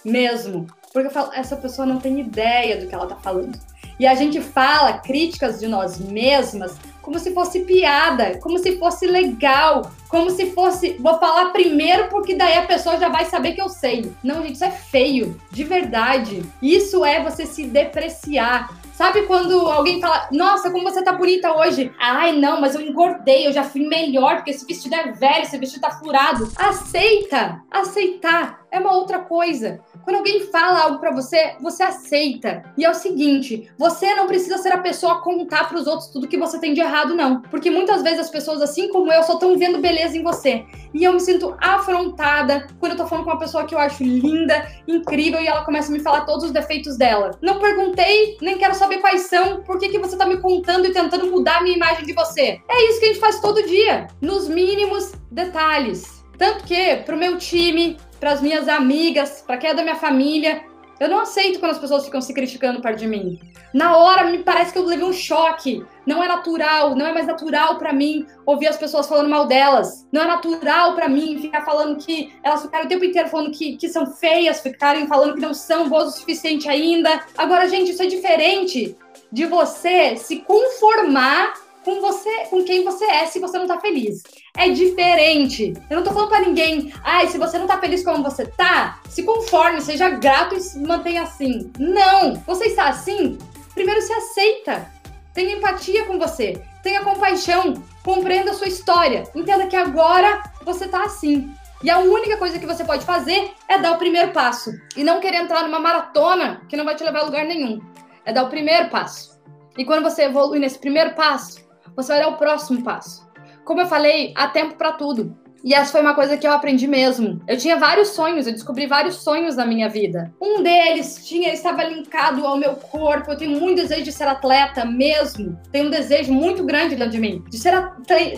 Mesmo. 0.05 0.67
Porque 0.93 1.09
eu 1.09 1.13
falo, 1.13 1.33
essa 1.33 1.57
pessoa 1.57 1.87
não 1.87 1.99
tem 1.99 2.21
ideia 2.21 2.77
do 2.79 2.87
que 2.87 2.95
ela 2.95 3.07
tá 3.07 3.17
falando. 3.17 3.59
E 3.99 4.07
a 4.07 4.15
gente 4.15 4.41
fala 4.41 4.99
críticas 4.99 5.61
de 5.61 5.69
nós 5.69 5.99
mesmas 5.99 6.77
como 7.03 7.19
se 7.19 7.33
fosse 7.33 7.61
piada, 7.61 8.39
como 8.39 8.59
se 8.59 8.77
fosse 8.77 9.07
legal, 9.07 9.91
como 10.09 10.31
se 10.31 10.51
fosse. 10.51 10.97
Vou 10.99 11.19
falar 11.19 11.51
primeiro 11.51 12.09
porque 12.09 12.35
daí 12.35 12.57
a 12.57 12.67
pessoa 12.67 12.99
já 12.99 13.09
vai 13.09 13.25
saber 13.27 13.53
que 13.53 13.63
eu 13.63 13.69
sei. 13.69 14.13
Não, 14.23 14.43
gente, 14.43 14.55
isso 14.55 14.65
é 14.65 14.71
feio, 14.71 15.41
de 15.51 15.65
verdade. 15.65 16.43
Isso 16.61 17.05
é 17.05 17.23
você 17.23 17.47
se 17.47 17.65
depreciar. 17.65 18.71
Sabe 18.93 19.23
quando 19.23 19.55
alguém 19.67 19.99
fala, 19.99 20.29
nossa, 20.31 20.71
como 20.71 20.85
você 20.85 21.03
tá 21.03 21.13
bonita 21.13 21.57
hoje? 21.57 21.91
Ai, 21.99 22.33
não, 22.33 22.61
mas 22.61 22.75
eu 22.75 22.83
engordei, 22.83 23.47
eu 23.47 23.53
já 23.53 23.65
fui 23.65 23.87
melhor, 23.87 24.37
porque 24.37 24.51
esse 24.51 24.67
vestido 24.67 24.95
é 24.95 25.11
velho, 25.11 25.43
esse 25.43 25.57
vestido 25.57 25.81
tá 25.81 25.91
furado. 25.91 26.53
Aceita! 26.55 27.63
Aceitar 27.71 28.60
é 28.71 28.79
uma 28.79 28.93
outra 28.93 29.19
coisa. 29.19 29.81
Quando 30.05 30.17
alguém 30.17 30.47
fala 30.47 30.83
algo 30.83 30.99
para 30.99 31.11
você, 31.11 31.55
você 31.61 31.83
aceita. 31.83 32.63
E 32.77 32.85
é 32.85 32.91
o 32.91 32.95
seguinte, 32.95 33.71
você 33.79 34.15
não 34.15 34.27
precisa 34.27 34.59
ser 34.59 34.73
a 34.73 34.79
pessoa 34.79 35.15
a 35.15 35.21
contar 35.21 35.69
para 35.69 35.79
os 35.79 35.87
outros 35.87 36.09
tudo 36.09 36.29
que 36.29 36.39
você 36.39 36.59
tem 36.59 36.73
de 36.73 36.81
errado, 36.81 37.15
não. 37.15 37.43
Porque 37.43 37.71
muitas 37.71 38.03
vezes 38.03 38.21
as 38.21 38.31
pessoas, 38.31 38.63
assim 38.63 38.89
como 38.89 39.13
eu, 39.13 39.23
só 39.23 39.35
estão 39.35 39.57
vendo 39.59 39.81
beleza 39.81 40.17
em 40.17 40.23
você. 40.23 40.65
E 40.95 41.05
eu 41.05 41.13
me 41.13 41.21
sinto 41.21 41.57
afrontada 41.61 42.67
quando 42.79 42.93
eu 42.93 42.99
tô 42.99 43.07
falando 43.07 43.25
com 43.25 43.31
uma 43.31 43.39
pessoa 43.39 43.65
que 43.65 43.75
eu 43.75 43.79
acho 43.79 44.03
linda, 44.03 44.67
incrível, 44.87 45.41
e 45.41 45.47
ela 45.47 45.65
começa 45.65 45.89
a 45.89 45.93
me 45.93 46.01
falar 46.01 46.23
todos 46.23 46.45
os 46.45 46.51
defeitos 46.51 46.97
dela. 46.97 47.33
Não 47.43 47.59
perguntei, 47.59 48.37
nem 48.41 48.59
quero 48.59 48.75
saber 48.75 48.99
quais 48.99 49.23
são, 49.23 49.63
por 49.63 49.79
que, 49.79 49.89
que 49.89 49.99
você 49.99 50.17
tá 50.17 50.27
me 50.27 50.39
contando 50.39 50.87
e 50.87 50.93
tentando 50.93 51.31
mudar 51.31 51.59
a 51.59 51.63
minha 51.63 51.77
imagem 51.77 52.05
de 52.05 52.13
você? 52.13 52.61
É 52.69 52.89
isso 52.89 53.01
que 53.01 53.07
a 53.07 53.09
gente 53.09 53.21
faz 53.21 53.41
todo 53.41 53.67
dia, 53.67 54.09
nos 54.21 54.49
mínimos 54.49 55.13
detalhes. 55.31 56.21
Tanto 56.37 56.65
que, 56.65 56.97
pro 56.97 57.19
meu 57.19 57.37
time, 57.37 57.99
para 58.21 58.33
as 58.33 58.43
minhas 58.43 58.69
amigas, 58.69 59.43
para 59.45 59.57
quem 59.57 59.71
é 59.71 59.75
da 59.75 59.83
minha 59.83 59.97
família. 59.97 60.63
Eu 61.01 61.09
não 61.09 61.21
aceito 61.21 61.59
quando 61.59 61.73
as 61.73 61.79
pessoas 61.79 62.05
ficam 62.05 62.21
se 62.21 62.35
criticando 62.35 62.83
perto 62.83 62.99
de 62.99 63.07
mim. 63.07 63.41
Na 63.73 63.97
hora 63.97 64.25
me 64.25 64.39
parece 64.43 64.71
que 64.71 64.79
eu 64.79 64.85
levei 64.85 65.07
um 65.07 65.15
choque. 65.15 65.83
Não 66.05 66.23
é 66.23 66.29
natural, 66.29 66.95
não 66.95 67.07
é 67.07 67.15
mais 67.15 67.27
natural 67.27 67.79
para 67.79 67.91
mim 67.91 68.27
ouvir 68.45 68.67
as 68.67 68.77
pessoas 68.77 69.09
falando 69.09 69.31
mal 69.31 69.47
delas. 69.47 70.07
Não 70.13 70.21
é 70.21 70.27
natural 70.27 70.95
para 70.95 71.09
mim 71.09 71.39
ficar 71.41 71.63
falando 71.63 71.97
que 71.97 72.31
elas 72.43 72.61
ficaram 72.61 72.85
o 72.85 72.89
tempo 72.89 73.05
inteiro 73.07 73.31
falando 73.31 73.51
que, 73.51 73.79
que 73.79 73.89
são 73.89 74.07
feias, 74.07 74.61
ficarem 74.61 75.07
falando 75.07 75.37
que 75.37 75.41
não 75.41 75.55
são 75.55 75.89
boas 75.89 76.09
o 76.09 76.19
suficiente 76.19 76.69
ainda. 76.69 77.25
Agora, 77.39 77.67
gente, 77.67 77.93
isso 77.93 78.03
é 78.03 78.07
diferente 78.07 78.95
de 79.33 79.47
você 79.47 80.17
se 80.17 80.41
conformar 80.41 81.55
com 81.85 82.01
você, 82.01 82.47
com 82.51 82.63
quem 82.65 82.85
você 82.85 83.05
é, 83.05 83.27
se 83.27 83.39
você 83.39 83.59
não 83.59 83.67
tá 83.67 83.81
feliz. 83.81 84.23
É 84.57 84.69
diferente. 84.69 85.73
Eu 85.89 85.97
não 85.97 86.05
tô 86.05 86.13
falando 86.13 86.29
pra 86.29 86.41
ninguém, 86.41 86.93
ai, 87.03 87.29
se 87.29 87.39
você 87.39 87.59
não 87.59 87.67
tá 87.67 87.79
feliz 87.79 88.05
como 88.05 88.23
você 88.23 88.47
tá, 88.47 89.01
se 89.09 89.23
conforme, 89.23 89.81
seja 89.81 90.11
grato 90.11 90.55
e 90.55 90.61
se 90.61 90.79
mantenha 90.79 91.23
assim. 91.23 91.71
Não! 91.79 92.35
Você 92.47 92.67
está 92.67 92.89
assim? 92.89 93.39
Primeiro 93.75 94.03
se 94.03 94.13
aceita. 94.13 94.91
Tenha 95.33 95.57
empatia 95.57 96.05
com 96.05 96.19
você. 96.19 96.61
Tenha 96.83 97.05
compaixão. 97.05 97.75
Compreenda 98.05 98.51
a 98.51 98.55
sua 98.55 98.69
história. 98.69 99.25
Entenda 99.35 99.67
que 99.67 99.77
agora 99.77 100.43
você 100.65 100.89
tá 100.89 101.05
assim. 101.05 101.55
E 101.83 101.89
a 101.89 101.99
única 101.99 102.37
coisa 102.37 102.59
que 102.59 102.67
você 102.67 102.85
pode 102.85 103.07
fazer 103.07 103.53
é 103.69 103.79
dar 103.79 103.93
o 103.93 103.99
primeiro 103.99 104.33
passo. 104.33 104.71
E 104.97 105.03
não 105.03 105.21
querer 105.21 105.39
entrar 105.39 105.63
numa 105.63 105.79
maratona 105.79 106.61
que 106.69 106.77
não 106.77 106.85
vai 106.85 106.95
te 106.95 107.05
levar 107.05 107.21
a 107.21 107.25
lugar 107.25 107.45
nenhum. 107.45 107.81
É 108.25 108.33
dar 108.33 108.45
o 108.45 108.51
primeiro 108.51 108.91
passo. 108.91 109.41
E 109.79 109.85
quando 109.85 110.03
você 110.03 110.25
evolui 110.25 110.59
nesse 110.59 110.79
primeiro 110.79 111.15
passo, 111.15 111.70
você 111.97 112.13
vai 112.13 112.23
dar 112.23 112.29
o 112.29 112.37
próximo 112.37 112.83
passo. 112.83 113.29
Como 113.65 113.81
eu 113.81 113.87
falei, 113.87 114.33
há 114.37 114.49
tempo 114.49 114.77
para 114.77 114.93
tudo. 114.93 115.37
E 115.63 115.75
essa 115.75 115.93
foi 115.93 116.01
uma 116.01 116.15
coisa 116.15 116.37
que 116.37 116.47
eu 116.47 116.53
aprendi 116.53 116.87
mesmo. 116.87 117.41
Eu 117.47 117.57
tinha 117.57 117.77
vários 117.77 118.09
sonhos, 118.09 118.47
eu 118.47 118.53
descobri 118.53 118.87
vários 118.87 119.17
sonhos 119.17 119.57
na 119.57 119.67
minha 119.67 119.89
vida. 119.89 120.33
Um 120.41 120.63
deles 120.63 121.27
tinha 121.27 121.53
estava 121.53 121.85
linkado 121.85 122.47
ao 122.47 122.57
meu 122.57 122.75
corpo. 122.77 123.31
Eu 123.31 123.37
tenho 123.37 123.61
muito 123.61 123.83
desejo 123.83 124.03
de 124.03 124.13
ser 124.13 124.27
atleta 124.27 124.85
mesmo. 124.85 125.59
Tenho 125.71 125.89
um 125.89 125.91
desejo 125.91 126.33
muito 126.33 126.65
grande 126.65 126.97
dentro 126.97 127.13
de 127.13 127.19
mim 127.19 127.45
de 127.49 127.59
ser 127.59 127.75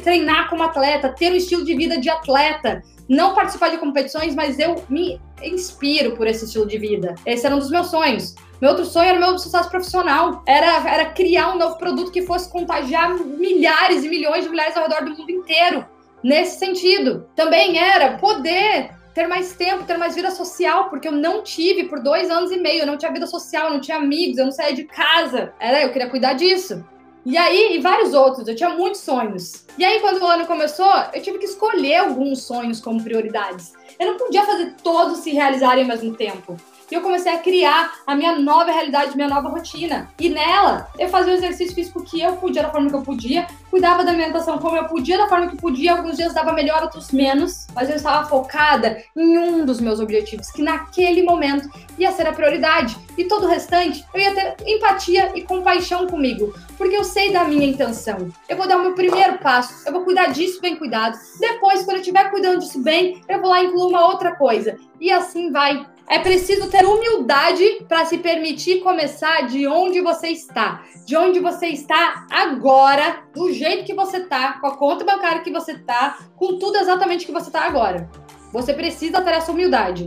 treinar 0.03 0.51
como 0.51 0.65
atleta, 0.65 1.11
ter 1.11 1.33
um 1.33 1.37
estilo 1.37 1.65
de 1.65 1.77
vida 1.77 1.99
de 1.99 2.11
atleta, 2.11 2.83
não 3.09 3.35
participar 3.35 3.69
de 3.69 3.79
competições, 3.79 4.35
mas 4.35 4.59
eu 4.59 4.83
me 4.89 5.21
inspiro 5.43 6.17
por 6.17 6.27
esse 6.27 6.45
estilo 6.45 6.67
de 6.67 6.79
vida. 6.79 7.15
Esse 7.25 7.47
era 7.47 7.55
um 7.55 7.59
dos 7.59 7.71
meus 7.71 7.89
sonhos. 7.89 8.35
Meu 8.63 8.71
outro 8.71 8.87
sonho 8.87 9.09
era 9.09 9.19
meu 9.19 9.37
sucesso 9.41 9.69
profissional. 9.69 10.45
Era, 10.47 10.89
era 10.89 11.07
criar 11.07 11.53
um 11.53 11.59
novo 11.59 11.77
produto 11.79 12.13
que 12.13 12.23
fosse 12.23 12.49
contagiar 12.49 13.13
milhares 13.19 14.05
e 14.05 14.09
milhões 14.09 14.45
de 14.45 14.51
mulheres 14.51 14.77
ao 14.77 14.85
redor 14.85 15.05
do 15.05 15.17
mundo 15.17 15.33
inteiro. 15.33 15.85
Nesse 16.23 16.61
sentido. 16.61 17.29
Também 17.35 17.77
era 17.77 18.19
poder 18.19 18.93
ter 19.13 19.27
mais 19.27 19.53
tempo, 19.55 19.83
ter 19.83 19.99
mais 19.99 20.15
vida 20.15 20.31
social, 20.31 20.89
porque 20.89 21.09
eu 21.09 21.13
não 21.13 21.43
tive 21.43 21.89
por 21.89 21.99
dois 21.99 22.31
anos 22.31 22.53
e 22.53 22.57
meio, 22.57 22.83
eu 22.83 22.87
não 22.87 22.97
tinha 22.97 23.11
vida 23.11 23.27
social, 23.27 23.67
eu 23.67 23.73
não 23.73 23.81
tinha 23.81 23.97
amigos, 23.97 24.39
eu 24.39 24.45
não 24.45 24.53
saía 24.53 24.77
de 24.77 24.85
casa. 24.85 25.53
Era, 25.59 25.83
eu 25.83 25.91
queria 25.91 26.09
cuidar 26.09 26.35
disso. 26.35 26.85
E 27.27 27.37
aí, 27.37 27.75
e 27.75 27.81
vários 27.81 28.15
outros, 28.15 28.47
eu 28.47 28.55
tinha 28.55 28.71
muitos 28.71 29.01
sonhos. 29.01 29.67
E 29.77 29.85
aí, 29.85 29.99
quando 29.99 30.23
o 30.23 30.27
ano 30.27 30.47
começou, 30.47 30.93
eu 31.13 31.21
tive 31.21 31.39
que 31.39 31.47
escolher 31.47 31.97
alguns 31.97 32.45
sonhos 32.45 32.81
como 32.81 33.03
prioridades. 33.03 33.73
Eu 33.99 34.07
não 34.07 34.17
podia 34.19 34.47
fazer 34.47 34.77
todos 34.85 35.19
se 35.19 35.33
realizarem 35.33 35.83
ao 35.83 35.89
mesmo 35.89 36.15
tempo. 36.15 36.57
E 36.93 36.95
eu 36.95 37.01
comecei 37.01 37.33
a 37.33 37.39
criar 37.39 37.91
a 38.07 38.15
minha 38.15 38.39
nova 38.39 38.71
realidade, 38.71 39.17
minha 39.17 39.27
nova 39.27 39.49
rotina. 39.49 40.11
E 40.21 40.29
nela, 40.29 40.91
eu 40.99 41.09
fazia 41.09 41.33
o 41.33 41.37
exercício 41.37 41.75
físico 41.75 42.05
que 42.05 42.21
eu 42.21 42.37
podia, 42.37 42.65
da 42.65 42.71
forma 42.71 42.91
que 42.91 42.95
eu 42.95 43.01
podia, 43.01 43.47
cuidava 43.71 44.05
da 44.05 44.11
alimentação 44.11 44.59
como 44.59 44.77
eu 44.77 44.85
podia, 44.85 45.17
da 45.17 45.27
forma 45.27 45.47
que 45.47 45.57
podia. 45.57 45.93
Alguns 45.93 46.19
dias 46.19 46.35
dava 46.35 46.53
melhor, 46.53 46.83
outros 46.83 47.11
menos. 47.11 47.67
Mas 47.75 47.89
eu 47.89 47.97
estava 47.97 48.29
focada 48.29 49.03
em 49.17 49.39
um 49.39 49.65
dos 49.65 49.81
meus 49.81 50.01
objetivos, 50.01 50.51
que 50.51 50.61
naquele 50.61 51.23
momento 51.23 51.67
ia 51.99 52.13
ser 52.13 52.27
a 52.27 52.33
prioridade. 52.35 52.95
E 53.17 53.25
todo 53.25 53.45
o 53.45 53.49
restante, 53.49 54.05
eu 54.13 54.21
ia 54.21 54.35
ter 54.35 54.57
empatia 54.67 55.33
e 55.35 55.41
compaixão 55.41 56.07
comigo. 56.07 56.55
Porque 56.77 56.95
eu 56.95 57.05
sei 57.05 57.33
da 57.33 57.45
minha 57.45 57.67
intenção. 57.67 58.29
Eu 58.47 58.57
vou 58.59 58.69
dar 58.69 58.77
o 58.77 58.83
meu 58.83 58.95
primeiro 58.95 59.39
passo, 59.39 59.87
eu 59.87 59.93
vou 59.95 60.05
cuidar 60.05 60.27
disso 60.27 60.61
bem 60.61 60.77
cuidado. 60.77 61.17
Depois, 61.41 61.85
quando 61.85 61.97
eu 61.97 62.01
estiver 62.01 62.31
cuidando 62.31 62.59
disso 62.59 62.83
bem, 62.83 63.23
eu 63.27 63.41
vou 63.41 63.49
lá 63.49 63.63
incluir 63.63 63.89
uma 63.89 64.07
outra 64.09 64.35
coisa. 64.35 64.77
E 65.01 65.11
assim 65.11 65.51
vai. 65.51 65.87
É 66.09 66.19
preciso 66.19 66.69
ter 66.71 66.85
humildade 66.85 67.85
para 67.89 68.05
se 68.05 68.19
permitir 68.19 68.81
começar 68.81 69.47
de 69.47 69.67
onde 69.67 70.01
você 70.01 70.29
está. 70.29 70.83
De 71.07 71.17
onde 71.17 71.41
você 71.41 71.69
está 71.69 72.27
agora, 72.31 73.23
do 73.35 73.53
jeito 73.53 73.85
que 73.85 73.95
você 73.95 74.19
está, 74.19 74.55
com 74.61 74.67
a 74.67 74.77
conta 74.77 75.05
bancária 75.05 75.43
que 75.43 75.51
você 75.51 75.73
está, 75.73 76.19
com 76.37 76.59
tudo 76.59 76.77
exatamente 76.77 77.25
que 77.25 77.33
você 77.33 77.49
está 77.49 77.65
agora. 77.65 78.11
Você 78.53 78.75
precisa 78.75 79.23
ter 79.23 79.33
essa 79.33 79.53
humildade. 79.53 80.07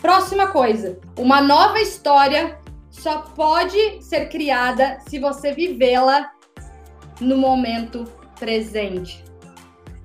Próxima 0.00 0.48
coisa, 0.48 0.98
uma 1.18 1.40
nova 1.40 1.80
história 1.80 2.58
só 2.90 3.18
pode 3.18 4.02
ser 4.02 4.28
criada 4.28 4.98
se 5.08 5.18
você 5.18 5.52
vivê-la 5.52 6.30
no 7.20 7.36
momento 7.36 8.04
presente. 8.38 9.29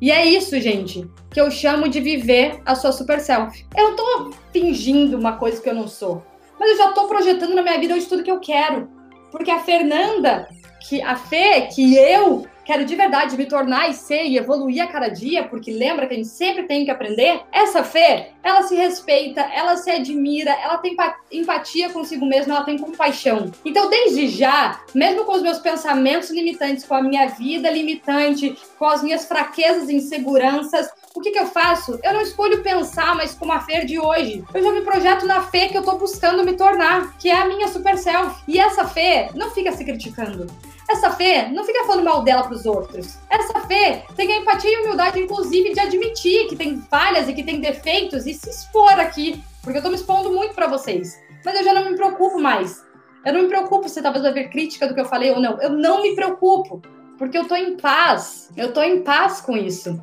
E 0.01 0.11
é 0.11 0.25
isso, 0.25 0.59
gente, 0.59 1.09
que 1.31 1.39
eu 1.39 1.49
chamo 1.49 1.87
de 1.87 1.99
viver 1.99 2.61
a 2.65 2.75
sua 2.75 2.91
super 2.91 3.19
self. 3.19 3.65
Eu 3.75 3.89
não 3.89 3.95
tô 3.95 4.33
fingindo 4.51 5.17
uma 5.17 5.37
coisa 5.37 5.61
que 5.61 5.69
eu 5.69 5.75
não 5.75 5.87
sou, 5.87 6.23
mas 6.59 6.71
eu 6.71 6.77
já 6.77 6.91
tô 6.91 7.07
projetando 7.07 7.55
na 7.55 7.61
minha 7.61 7.79
vida 7.79 7.93
hoje 7.93 8.05
tudo 8.05 8.23
que 8.23 8.31
eu 8.31 8.39
quero. 8.39 8.89
Porque 9.31 9.51
a 9.51 9.59
Fernanda, 9.59 10.47
que 10.87 11.01
a 11.01 11.15
Fê, 11.15 11.67
que 11.73 11.95
eu 11.95 12.45
quero 12.65 12.83
de 12.83 12.95
verdade 12.95 13.37
me 13.37 13.45
tornar 13.45 13.89
e 13.89 13.93
ser 13.93 14.25
e 14.25 14.37
evoluir 14.37 14.83
a 14.83 14.87
cada 14.87 15.07
dia, 15.07 15.43
porque 15.43 15.71
lembra 15.71 16.07
que 16.07 16.13
a 16.13 16.17
gente 16.17 16.27
sempre 16.27 16.63
tem 16.63 16.83
que 16.83 16.91
aprender. 16.91 17.41
Essa 17.51 17.83
fé, 17.83 18.31
ela 18.43 18.63
se 18.63 18.75
respeita, 18.75 19.41
ela 19.41 19.77
se 19.77 19.91
admira, 19.91 20.51
ela 20.51 20.77
tem 20.79 20.97
empatia 21.31 21.89
consigo 21.89 22.25
mesma, 22.25 22.55
ela 22.55 22.65
tem 22.65 22.77
compaixão. 22.77 23.51
Então, 23.63 23.89
desde 23.89 24.27
já, 24.27 24.81
mesmo 24.93 25.23
com 25.23 25.33
os 25.33 25.41
meus 25.41 25.59
pensamentos 25.59 26.31
limitantes, 26.31 26.83
com 26.83 26.95
a 26.95 27.03
minha 27.03 27.27
vida 27.27 27.69
limitante, 27.69 28.57
com 28.77 28.85
as 28.85 29.03
minhas 29.03 29.25
fraquezas 29.25 29.87
e 29.87 29.95
inseguranças, 29.95 30.89
o 31.13 31.21
que, 31.21 31.31
que 31.31 31.39
eu 31.39 31.47
faço? 31.47 31.97
Eu 32.03 32.13
não 32.13 32.21
escolho 32.21 32.61
pensar, 32.61 33.15
mas 33.15 33.33
como 33.33 33.53
a 33.53 33.59
Fer 33.61 33.85
de 33.85 33.97
hoje. 33.97 34.43
Eu 34.53 34.61
já 34.61 34.71
me 34.71 34.81
projeto 34.81 35.25
na 35.25 35.41
fé 35.43 35.69
que 35.69 35.77
eu 35.77 35.83
tô 35.83 35.97
buscando 35.97 36.43
me 36.43 36.53
tornar, 36.53 37.17
que 37.17 37.29
é 37.29 37.35
a 37.35 37.47
minha 37.47 37.67
super 37.69 37.97
self. 37.97 38.35
E 38.47 38.59
essa 38.59 38.85
fé 38.85 39.29
não 39.33 39.49
fica 39.51 39.71
se 39.71 39.85
criticando. 39.85 40.47
Essa 40.89 41.11
fé 41.11 41.49
não 41.51 41.63
fica 41.63 41.83
falando 41.85 42.05
mal 42.05 42.23
dela 42.23 42.43
para 42.43 42.53
os 42.53 42.65
outros. 42.65 43.17
Essa 43.29 43.59
fé 43.61 44.05
tem 44.15 44.31
a 44.31 44.37
empatia 44.37 44.71
e 44.71 44.83
humildade, 44.83 45.19
inclusive, 45.19 45.73
de 45.73 45.79
admitir 45.79 46.47
que 46.47 46.55
tem 46.55 46.79
falhas 46.81 47.27
e 47.27 47.33
que 47.33 47.43
tem 47.43 47.59
defeitos 47.59 48.25
e 48.25 48.33
se 48.33 48.49
expor 48.49 48.99
aqui, 48.99 49.43
porque 49.63 49.79
eu 49.79 49.81
tô 49.81 49.89
me 49.89 49.95
expondo 49.95 50.31
muito 50.31 50.53
para 50.53 50.67
vocês. 50.67 51.19
Mas 51.43 51.55
eu 51.55 51.63
já 51.63 51.73
não 51.73 51.89
me 51.89 51.95
preocupo 51.95 52.39
mais. 52.39 52.83
Eu 53.25 53.33
não 53.33 53.41
me 53.41 53.47
preocupo 53.47 53.89
se 53.89 54.01
talvez 54.01 54.21
vai 54.21 54.31
haver 54.31 54.49
crítica 54.49 54.87
do 54.87 54.93
que 54.93 55.01
eu 55.01 55.05
falei 55.05 55.31
ou 55.31 55.39
não. 55.39 55.59
Eu 55.59 55.71
não 55.71 56.03
me 56.03 56.13
preocupo, 56.13 56.81
porque 57.17 57.37
eu 57.37 57.47
tô 57.47 57.55
em 57.55 57.75
paz. 57.75 58.51
Eu 58.55 58.71
tô 58.71 58.83
em 58.83 59.01
paz 59.01 59.41
com 59.41 59.57
isso. 59.57 59.99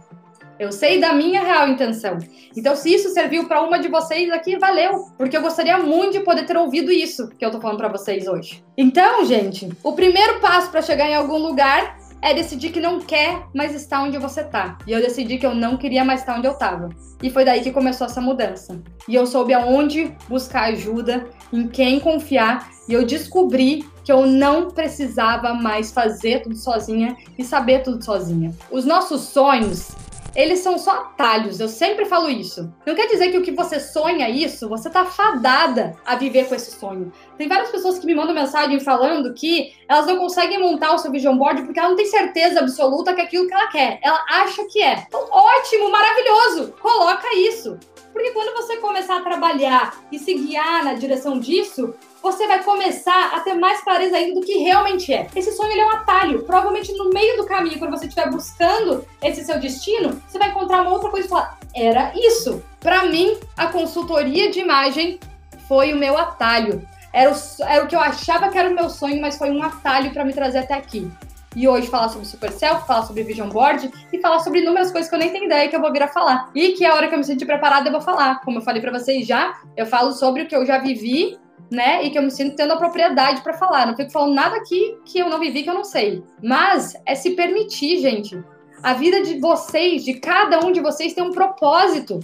Eu 0.63 0.71
sei 0.71 1.01
da 1.01 1.13
minha 1.13 1.43
real 1.43 1.69
intenção. 1.69 2.19
Então, 2.57 2.77
se 2.77 2.95
isso 2.95 3.09
serviu 3.09 3.49
para 3.49 3.61
uma 3.63 3.81
de 3.81 3.89
vocês 3.89 4.31
aqui, 4.31 4.57
valeu, 4.57 5.07
porque 5.19 5.37
eu 5.37 5.43
gostaria 5.43 5.77
muito 5.79 6.13
de 6.13 6.21
poder 6.21 6.47
ter 6.47 6.57
ouvido 6.57 6.93
isso 6.93 7.29
que 7.31 7.45
eu 7.45 7.51
tô 7.51 7.61
falando 7.61 7.79
para 7.79 7.89
vocês 7.89 8.29
hoje. 8.29 8.63
Então, 8.77 9.25
gente, 9.25 9.69
o 9.83 9.93
primeiro 9.93 10.39
passo 10.39 10.71
para 10.71 10.81
chegar 10.81 11.09
em 11.09 11.17
algum 11.17 11.37
lugar 11.37 11.99
é 12.23 12.33
decidir 12.33 12.71
que 12.71 12.79
não 12.79 13.01
quer 13.01 13.49
mais 13.53 13.75
estar 13.75 14.05
onde 14.05 14.17
você 14.19 14.45
tá. 14.45 14.79
E 14.87 14.93
eu 14.93 15.01
decidi 15.01 15.37
que 15.37 15.45
eu 15.45 15.53
não 15.53 15.77
queria 15.77 16.05
mais 16.05 16.21
estar 16.21 16.39
onde 16.39 16.47
eu 16.47 16.55
tava. 16.55 16.91
E 17.21 17.29
foi 17.29 17.45
daí 17.45 17.61
que 17.61 17.73
começou 17.73 18.07
essa 18.07 18.21
mudança. 18.21 18.81
E 19.09 19.17
eu 19.17 19.27
soube 19.27 19.53
aonde 19.53 20.17
buscar 20.29 20.67
ajuda, 20.67 21.27
em 21.53 21.67
quem 21.67 21.99
confiar, 21.99 22.71
e 22.89 22.93
eu 22.93 23.05
descobri 23.05 23.85
que 24.05 24.13
eu 24.13 24.27
não 24.27 24.71
precisava 24.71 25.55
mais 25.55 25.91
fazer 25.91 26.43
tudo 26.43 26.57
sozinha 26.57 27.17
e 27.37 27.45
saber 27.45 27.83
tudo 27.83 28.05
sozinha. 28.05 28.53
Os 28.71 28.85
nossos 28.85 29.23
sonhos, 29.23 29.91
eles 30.35 30.61
são 30.61 30.79
só 30.79 30.91
atalhos, 30.93 31.61
eu 31.61 31.69
sempre 31.69 32.05
falo 32.05 32.29
isso. 32.29 32.73
Não 32.87 32.95
quer 32.95 33.07
dizer 33.07 33.31
que 33.31 33.39
o 33.39 33.43
que 33.43 33.53
você 33.53 33.79
sonha 33.79 34.29
isso, 34.29 34.69
você 34.69 34.89
tá 34.89 35.05
fadada 35.05 35.97
a 36.05 36.17
viver 36.17 36.49
com 36.49 36.55
esse 36.55 36.71
sonho. 36.73 37.13
Tem 37.37 37.49
várias 37.49 37.71
pessoas 37.71 37.99
que 37.99 38.07
me 38.07 38.15
mandam 38.15 38.35
mensagem 38.35 38.81
falando 38.81 39.35
que 39.35 39.75
elas 39.89 40.07
não 40.07 40.19
conseguem 40.19 40.59
montar 40.59 40.95
o 40.95 40.99
seu 40.99 41.11
vision 41.11 41.37
board 41.37 41.63
porque 41.63 41.79
ela 41.79 41.91
não 41.91 41.97
tem 41.97 42.07
certeza 42.07 42.61
absoluta 42.61 43.15
que 43.15 43.21
é 43.21 43.25
aquilo 43.25 43.47
que 43.47 43.55
ela 43.55 43.69
quer. 43.69 43.99
Ela 44.03 44.25
acha 44.31 44.65
que 44.67 44.83
é. 44.83 45.05
Então, 45.07 45.27
ótimo, 45.31 45.91
maravilhoso. 45.91 46.75
Coloca 46.81 47.35
isso. 47.37 47.79
Porque 48.13 48.31
quando 48.33 48.55
você 48.55 48.77
começar 48.77 49.19
a 49.19 49.23
trabalhar 49.23 50.05
e 50.13 50.19
se 50.19 50.35
guiar 50.35 50.85
na 50.85 50.95
direção 50.95 51.39
disso, 51.39 51.95
você 52.23 52.47
vai 52.47 52.63
começar 52.63 53.33
a 53.35 53.41
ter 53.41 53.55
mais 53.55 53.83
clareza 53.83 54.17
ainda 54.17 54.39
do 54.39 54.47
que 54.47 54.59
realmente 54.59 55.13
é. 55.13 55.27
Esse 55.35 55.53
sonho 55.53 55.73
é 55.73 55.87
um 55.87 55.91
atalho. 55.91 56.45
Provavelmente 56.45 56.93
no 56.93 57.11
meio 57.11 57.37
do 57.37 57.47
caminho, 57.47 57.79
quando 57.79 57.91
você 57.91 58.07
estiver 58.07 58.31
buscando 58.31 59.05
esse 59.21 59.45
seu 59.45 59.59
destino, 59.59 60.23
você 60.29 60.39
vai 60.39 60.51
encontrar 60.51 60.83
uma 60.83 60.93
outra 60.93 61.11
coisa 61.11 61.27
e 61.27 61.29
falar: 61.29 61.59
era 61.75 62.13
isso. 62.15 62.63
Para 62.81 63.05
mim, 63.07 63.37
a 63.57 63.67
consultoria 63.67 64.51
de 64.51 64.61
imagem 64.61 65.19
foi 65.67 65.93
o 65.93 65.97
meu 65.97 66.17
atalho. 66.17 66.87
Era 67.13 67.31
o, 67.31 67.35
era 67.65 67.85
o 67.85 67.87
que 67.87 67.95
eu 67.95 68.01
achava 68.01 68.49
que 68.49 68.57
era 68.57 68.71
o 68.71 68.75
meu 68.75 68.89
sonho, 68.89 69.21
mas 69.21 69.37
foi 69.37 69.51
um 69.51 69.63
atalho 69.63 70.13
para 70.13 70.25
me 70.25 70.33
trazer 70.33 70.59
até 70.59 70.75
aqui. 70.75 71.11
e 71.55 71.69
hoje 71.69 71.87
falar 71.87 72.09
sobre 72.09 72.27
Super 72.27 72.51
Self, 72.51 72.87
falar 72.87 73.03
sobre 73.03 73.23
Vision 73.23 73.49
Board 73.49 73.91
e 74.11 74.19
falar 74.21 74.39
sobre 74.39 74.61
inúmeras 74.61 74.91
coisas 74.91 75.09
que 75.09 75.15
eu 75.15 75.19
nem 75.19 75.31
tenho 75.31 75.45
ideia 75.45 75.69
que 75.69 75.77
eu 75.77 75.81
vou 75.81 75.93
vir 75.93 76.03
a 76.03 76.09
falar. 76.09 76.51
E 76.55 76.73
que 76.73 76.85
a 76.85 76.95
hora 76.95 77.09
que 77.09 77.15
eu 77.15 77.19
me 77.19 77.25
sentir 77.25 77.45
preparada 77.45 77.89
eu 77.89 77.93
vou 77.93 78.01
falar. 78.01 78.41
Como 78.41 78.59
eu 78.59 78.63
falei 78.63 78.81
para 78.81 78.91
vocês 78.91 79.27
já, 79.27 79.61
eu 79.77 79.87
falo 79.87 80.13
sobre 80.13 80.43
o 80.43 80.47
que 80.47 80.57
eu 80.57 80.65
já 80.65 80.79
vivi, 80.79 81.39
né? 81.73 82.05
E 82.05 82.11
que 82.11 82.19
eu 82.19 82.23
me 82.23 82.31
sinto 82.31 82.55
tendo 82.55 82.75
a 82.75 82.77
propriedade 82.77 83.41
para 83.41 83.55
falar. 83.55 83.87
Não 83.87 83.97
fico 83.97 84.13
falando 84.13 84.35
nada 84.35 84.57
aqui 84.57 84.97
que 85.05 85.19
eu 85.19 85.29
não 85.29 85.41
vivi, 85.41 85.63
que 85.63 85.71
eu 85.71 85.75
não 85.75 85.85
sei. 85.85 86.23
Mas 86.43 86.95
é 87.07 87.15
se 87.15 87.31
permitir, 87.31 87.99
gente. 87.99 88.39
A 88.83 88.93
vida 88.93 89.23
de 89.23 89.41
vocês, 89.41 90.05
de 90.05 90.15
cada 90.15 90.65
um 90.65 90.71
de 90.71 90.81
vocês, 90.81 91.15
tem 91.15 91.25
um 91.25 91.31
propósito. 91.31 92.21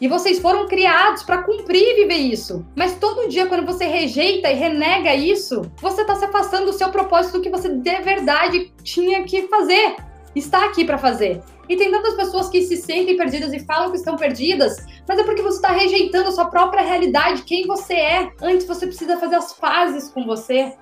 E 0.00 0.06
vocês 0.06 0.38
foram 0.38 0.66
criados 0.66 1.22
para 1.22 1.42
cumprir 1.42 1.82
e 1.82 1.94
viver 2.02 2.16
isso. 2.16 2.64
Mas 2.76 2.96
todo 2.96 3.28
dia, 3.28 3.46
quando 3.46 3.66
você 3.66 3.84
rejeita 3.84 4.50
e 4.50 4.54
renega 4.54 5.14
isso, 5.14 5.62
você 5.80 6.02
está 6.02 6.14
se 6.14 6.24
afastando 6.24 6.66
do 6.66 6.72
seu 6.72 6.90
propósito 6.90 7.38
do 7.38 7.42
que 7.42 7.50
você 7.50 7.68
de 7.68 7.96
verdade 8.00 8.72
tinha 8.82 9.24
que 9.24 9.48
fazer. 9.48 9.96
Está 10.34 10.66
aqui 10.66 10.84
para 10.84 10.98
fazer. 10.98 11.42
E 11.68 11.76
tem 11.76 11.90
tantas 11.90 12.14
pessoas 12.14 12.48
que 12.48 12.62
se 12.62 12.76
sentem 12.76 13.16
perdidas 13.16 13.52
e 13.52 13.60
falam 13.60 13.90
que 13.90 13.98
estão 13.98 14.16
perdidas, 14.16 14.76
mas 15.06 15.18
é 15.18 15.24
porque 15.24 15.42
você 15.42 15.56
está 15.56 15.72
rejeitando 15.72 16.28
a 16.28 16.32
sua 16.32 16.46
própria 16.46 16.82
realidade, 16.82 17.42
quem 17.42 17.66
você 17.66 17.94
é. 17.94 18.32
Antes 18.40 18.66
você 18.66 18.86
precisa 18.86 19.18
fazer 19.18 19.36
as 19.36 19.52
pazes 19.52 20.08
com 20.08 20.24
você. 20.24 20.74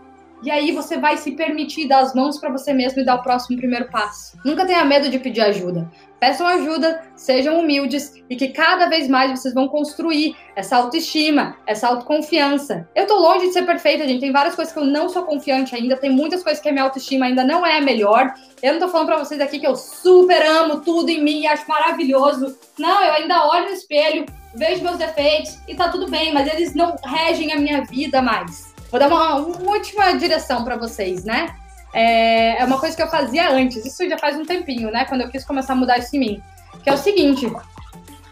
E 0.42 0.50
aí 0.50 0.72
você 0.72 0.98
vai 0.98 1.16
se 1.16 1.32
permitir 1.32 1.88
dar 1.88 2.00
as 2.00 2.14
mãos 2.14 2.38
para 2.38 2.50
você 2.50 2.72
mesmo 2.72 3.00
e 3.00 3.04
dar 3.04 3.16
o 3.16 3.22
próximo 3.22 3.56
primeiro 3.56 3.90
passo. 3.90 4.38
Nunca 4.44 4.66
tenha 4.66 4.84
medo 4.84 5.08
de 5.08 5.18
pedir 5.18 5.40
ajuda. 5.40 5.90
Peçam 6.20 6.46
ajuda, 6.46 7.02
sejam 7.14 7.58
humildes 7.58 8.14
e 8.28 8.36
que 8.36 8.48
cada 8.48 8.86
vez 8.88 9.08
mais 9.08 9.30
vocês 9.30 9.52
vão 9.52 9.68
construir 9.68 10.34
essa 10.54 10.76
autoestima, 10.76 11.56
essa 11.66 11.88
autoconfiança. 11.88 12.88
Eu 12.94 13.06
tô 13.06 13.18
longe 13.18 13.46
de 13.46 13.52
ser 13.52 13.66
perfeita, 13.66 14.06
gente. 14.08 14.20
Tem 14.20 14.32
várias 14.32 14.54
coisas 14.54 14.72
que 14.72 14.80
eu 14.80 14.84
não 14.84 15.08
sou 15.08 15.24
confiante 15.24 15.74
ainda, 15.74 15.96
tem 15.96 16.10
muitas 16.10 16.42
coisas 16.42 16.62
que 16.62 16.68
a 16.68 16.72
minha 16.72 16.84
autoestima 16.84 17.26
ainda 17.26 17.44
não 17.44 17.64
é 17.64 17.78
a 17.78 17.82
melhor. 17.82 18.32
Eu 18.62 18.74
não 18.74 18.80
tô 18.80 18.88
falando 18.88 19.08
para 19.08 19.18
vocês 19.18 19.40
aqui 19.40 19.58
que 19.58 19.66
eu 19.66 19.76
super 19.76 20.42
amo 20.46 20.80
tudo 20.80 21.10
em 21.10 21.22
mim 21.22 21.40
e 21.42 21.46
acho 21.46 21.68
maravilhoso. 21.68 22.58
Não, 22.78 23.02
eu 23.04 23.12
ainda 23.12 23.46
olho 23.46 23.66
no 23.66 23.74
espelho, 23.74 24.24
vejo 24.54 24.82
meus 24.82 24.96
defeitos 24.96 25.58
e 25.68 25.74
tá 25.74 25.90
tudo 25.90 26.10
bem, 26.10 26.32
mas 26.32 26.52
eles 26.52 26.74
não 26.74 26.96
regem 27.04 27.52
a 27.52 27.56
minha 27.56 27.84
vida 27.84 28.22
mais. 28.22 28.65
Vou 28.90 29.00
dar 29.00 29.08
uma, 29.08 29.36
uma 29.36 29.70
última 29.72 30.12
direção 30.12 30.64
para 30.64 30.76
vocês, 30.76 31.24
né? 31.24 31.54
É, 31.92 32.60
é 32.60 32.64
uma 32.64 32.78
coisa 32.78 32.94
que 32.94 33.02
eu 33.02 33.08
fazia 33.08 33.50
antes, 33.50 33.84
isso 33.84 34.08
já 34.08 34.18
faz 34.18 34.36
um 34.36 34.44
tempinho, 34.44 34.90
né? 34.90 35.04
Quando 35.06 35.22
eu 35.22 35.30
quis 35.30 35.44
começar 35.44 35.72
a 35.72 35.76
mudar 35.76 35.98
isso 35.98 36.14
em 36.16 36.18
mim. 36.18 36.42
Que 36.82 36.90
é 36.90 36.92
o 36.92 36.98
seguinte: 36.98 37.50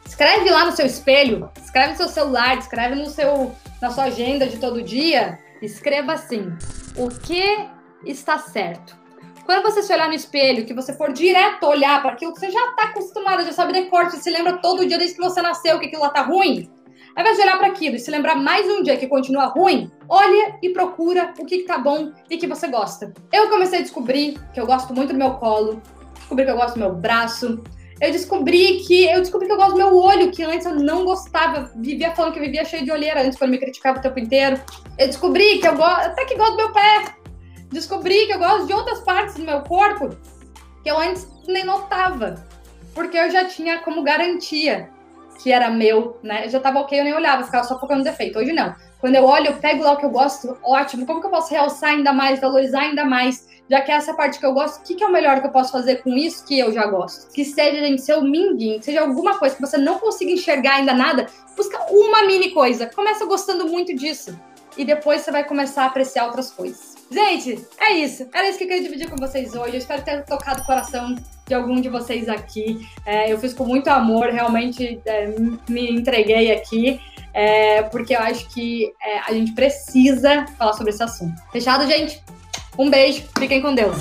escreve 0.07 0.51
lá 0.51 0.67
no 0.67 0.73
seu 0.73 0.87
espelho, 0.87 1.51
escreve 1.63 1.93
no 1.93 1.97
seu 1.97 2.09
celular, 2.09 2.59
escreve 2.59 2.95
no 2.95 3.07
seu, 3.07 3.55
na 3.81 3.91
sua 3.91 4.05
agenda 4.05 4.47
de 4.47 4.59
todo 4.59 4.83
dia, 4.83 5.39
escreva 5.63 6.13
assim: 6.13 6.53
o 6.97 7.09
que 7.09 7.69
está 8.05 8.39
certo? 8.39 8.97
Quando 9.45 9.63
você 9.63 9.83
se 9.83 9.93
olhar 9.93 10.09
no 10.09 10.15
espelho, 10.15 10.65
que 10.65 10.73
você 10.73 10.95
for 10.95 11.13
direto 11.13 11.67
olhar 11.67 12.01
para 12.01 12.13
aquilo 12.13 12.33
que 12.33 12.41
você 12.41 12.51
já 12.51 12.67
está 12.71 12.85
acostumado, 12.85 13.45
já 13.45 13.53
sabe 13.53 13.75
de 13.75 13.91
corte, 13.91 14.17
se 14.17 14.31
lembra 14.31 14.59
todo 14.59 14.87
dia 14.87 14.97
desde 14.97 15.17
que 15.17 15.23
você 15.23 15.43
nasceu 15.43 15.79
que 15.79 15.87
aquilo 15.87 16.03
lá 16.03 16.09
tá 16.09 16.23
ruim, 16.23 16.71
ao 17.17 17.23
invés 17.23 17.37
de 17.37 17.43
olhar 17.43 17.59
para 17.59 17.69
aquilo 17.69 17.97
e 17.97 18.01
se 18.01 18.11
lembrar 18.11 18.35
mais 18.35 18.67
um 18.67 18.83
dia 18.83 18.97
que 18.97 19.07
continua 19.07 19.47
ruim, 19.47 19.91
olha 20.09 20.59
e 20.61 20.71
procura 20.71 21.33
o 21.39 21.47
que, 21.47 21.59
que 21.59 21.65
tá 21.65 21.79
bom 21.79 22.13
e 22.29 22.37
que 22.37 22.47
você 22.47 22.67
gosta. 22.67 23.13
Eu 23.33 23.49
comecei 23.49 23.79
a 23.79 23.83
descobrir 23.83 24.39
que 24.53 24.61
eu 24.61 24.67
gosto 24.67 24.93
muito 24.93 25.13
do 25.13 25.19
meu 25.19 25.35
colo, 25.35 25.81
descobri 26.15 26.45
que 26.45 26.51
eu 26.51 26.57
gosto 26.57 26.75
do 26.75 26.81
meu 26.81 26.93
braço, 26.93 27.63
eu 28.01 28.11
descobri 28.11 28.79
que 28.79 29.05
eu 29.05 29.21
descobri 29.21 29.47
que 29.47 29.53
eu 29.53 29.57
gosto 29.57 29.73
do 29.73 29.79
meu 29.79 29.97
olho, 29.97 30.33
que 30.33 30.43
antes 30.43 30.67
eu 30.67 30.75
não 30.75 31.05
gostava, 31.05 31.71
vivia 31.77 32.11
falando 32.15 32.33
que 32.33 32.41
eu 32.41 32.45
vivia 32.45 32.65
cheio 32.65 32.85
de 32.85 32.91
olheira 32.91 33.23
antes 33.23 33.39
quando 33.39 33.53
me 33.53 33.59
criticava 33.59 33.99
o 33.99 34.03
tempo 34.03 34.19
inteiro. 34.19 34.61
Eu 34.99 35.07
descobri 35.07 35.59
que 35.59 35.69
eu 35.69 35.77
gosto, 35.77 36.07
até 36.07 36.25
que 36.25 36.35
gosto 36.35 36.53
do 36.53 36.57
meu 36.57 36.73
pé. 36.73 37.15
Descobri 37.71 38.27
que 38.27 38.33
eu 38.33 38.39
gosto 38.39 38.67
de 38.67 38.73
outras 38.73 39.01
partes 39.01 39.37
do 39.37 39.45
meu 39.45 39.61
corpo 39.63 40.11
que 40.83 40.91
eu 40.91 40.99
antes 40.99 41.29
nem 41.47 41.65
notava, 41.65 42.35
porque 42.95 43.17
eu 43.17 43.31
já 43.31 43.45
tinha 43.47 43.79
como 43.79 44.03
garantia 44.03 44.91
que 45.39 45.53
era 45.53 45.71
meu, 45.71 46.19
né? 46.23 46.47
Eu 46.47 46.51
já 46.51 46.61
tava 46.61 46.81
ok, 46.81 46.99
eu 46.99 47.05
nem 47.05 47.15
olhava, 47.15 47.45
ficava 47.45 47.65
só 47.65 47.79
focando 47.79 47.99
no 47.99 48.05
defeito. 48.05 48.39
Hoje 48.39 48.53
não. 48.53 48.75
Quando 49.01 49.17
eu 49.17 49.25
olho, 49.25 49.49
eu 49.49 49.57
pego 49.57 49.83
lá 49.83 49.93
o 49.93 49.97
que 49.97 50.07
eu 50.07 50.11
gosto, 50.11 50.57
ótimo. 50.63 51.05
Como 51.05 51.21
que 51.21 51.27
eu 51.27 51.31
posso 51.31 51.51
realçar 51.51 51.91
ainda 51.91 52.13
mais, 52.13 52.41
valorizar 52.41 52.81
ainda 52.81 53.05
mais? 53.05 53.47
Já 53.69 53.81
que 53.81 53.91
é 53.91 53.95
essa 53.95 54.15
parte 54.15 54.39
que 54.39 54.45
eu 54.45 54.53
gosto, 54.53 54.81
o 54.81 54.83
que, 54.83 54.95
que 54.95 55.03
é 55.03 55.07
o 55.07 55.13
melhor 55.13 55.41
que 55.41 55.47
eu 55.47 55.51
posso 55.51 55.73
fazer 55.73 55.97
com 56.03 56.11
isso 56.11 56.45
que 56.45 56.59
eu 56.59 56.73
já 56.73 56.87
gosto? 56.87 57.33
Que 57.33 57.45
seja, 57.45 57.81
gente, 57.81 58.03
seu 58.03 58.23
minguim, 58.23 58.81
seja 58.81 59.01
alguma 59.01 59.39
coisa 59.39 59.55
que 59.55 59.61
você 59.61 59.79
não 59.79 59.99
consiga 59.99 60.31
enxergar 60.31 60.77
ainda 60.77 60.93
nada, 60.93 61.27
busca 61.57 61.79
uma 61.91 62.25
mini 62.25 62.51
coisa. 62.51 62.87
Começa 62.87 63.25
gostando 63.25 63.67
muito 63.67 63.95
disso. 63.95 64.39
E 64.77 64.85
depois 64.85 65.23
você 65.23 65.31
vai 65.31 65.45
começar 65.45 65.85
a 65.85 65.87
apreciar 65.87 66.27
outras 66.27 66.51
coisas. 66.51 66.95
Gente, 67.11 67.65
é 67.79 67.93
isso. 67.93 68.29
Era 68.35 68.49
isso 68.49 68.59
que 68.59 68.65
eu 68.65 68.69
queria 68.69 68.83
dividir 68.83 69.09
com 69.09 69.17
vocês 69.17 69.55
hoje. 69.55 69.75
Eu 69.75 69.79
espero 69.79 70.03
ter 70.03 70.25
tocado 70.25 70.63
o 70.63 70.67
coração 70.67 71.15
de 71.47 71.55
algum 71.55 71.81
de 71.81 71.89
vocês 71.89 72.29
aqui. 72.29 72.87
É, 73.05 73.33
eu 73.33 73.39
fiz 73.39 73.53
com 73.53 73.65
muito 73.65 73.89
amor, 73.89 74.29
realmente 74.31 75.01
é, 75.05 75.35
me 75.69 75.91
entreguei 75.91 76.53
aqui, 76.53 77.01
é, 77.33 77.83
porque 77.83 78.15
eu 78.15 78.21
acho 78.21 78.49
que 78.49 78.93
é, 79.03 79.19
a 79.21 79.33
gente 79.33 79.53
precisa 79.53 80.47
falar 80.59 80.73
sobre 80.75 80.93
esse 80.93 81.03
assunto. 81.03 81.35
Fechado, 81.53 81.87
gente? 81.87 82.23
Um 82.79 82.91
beijo, 82.91 83.25
fiquem 83.39 83.61
com 83.61 83.75
Deus. 83.75 83.97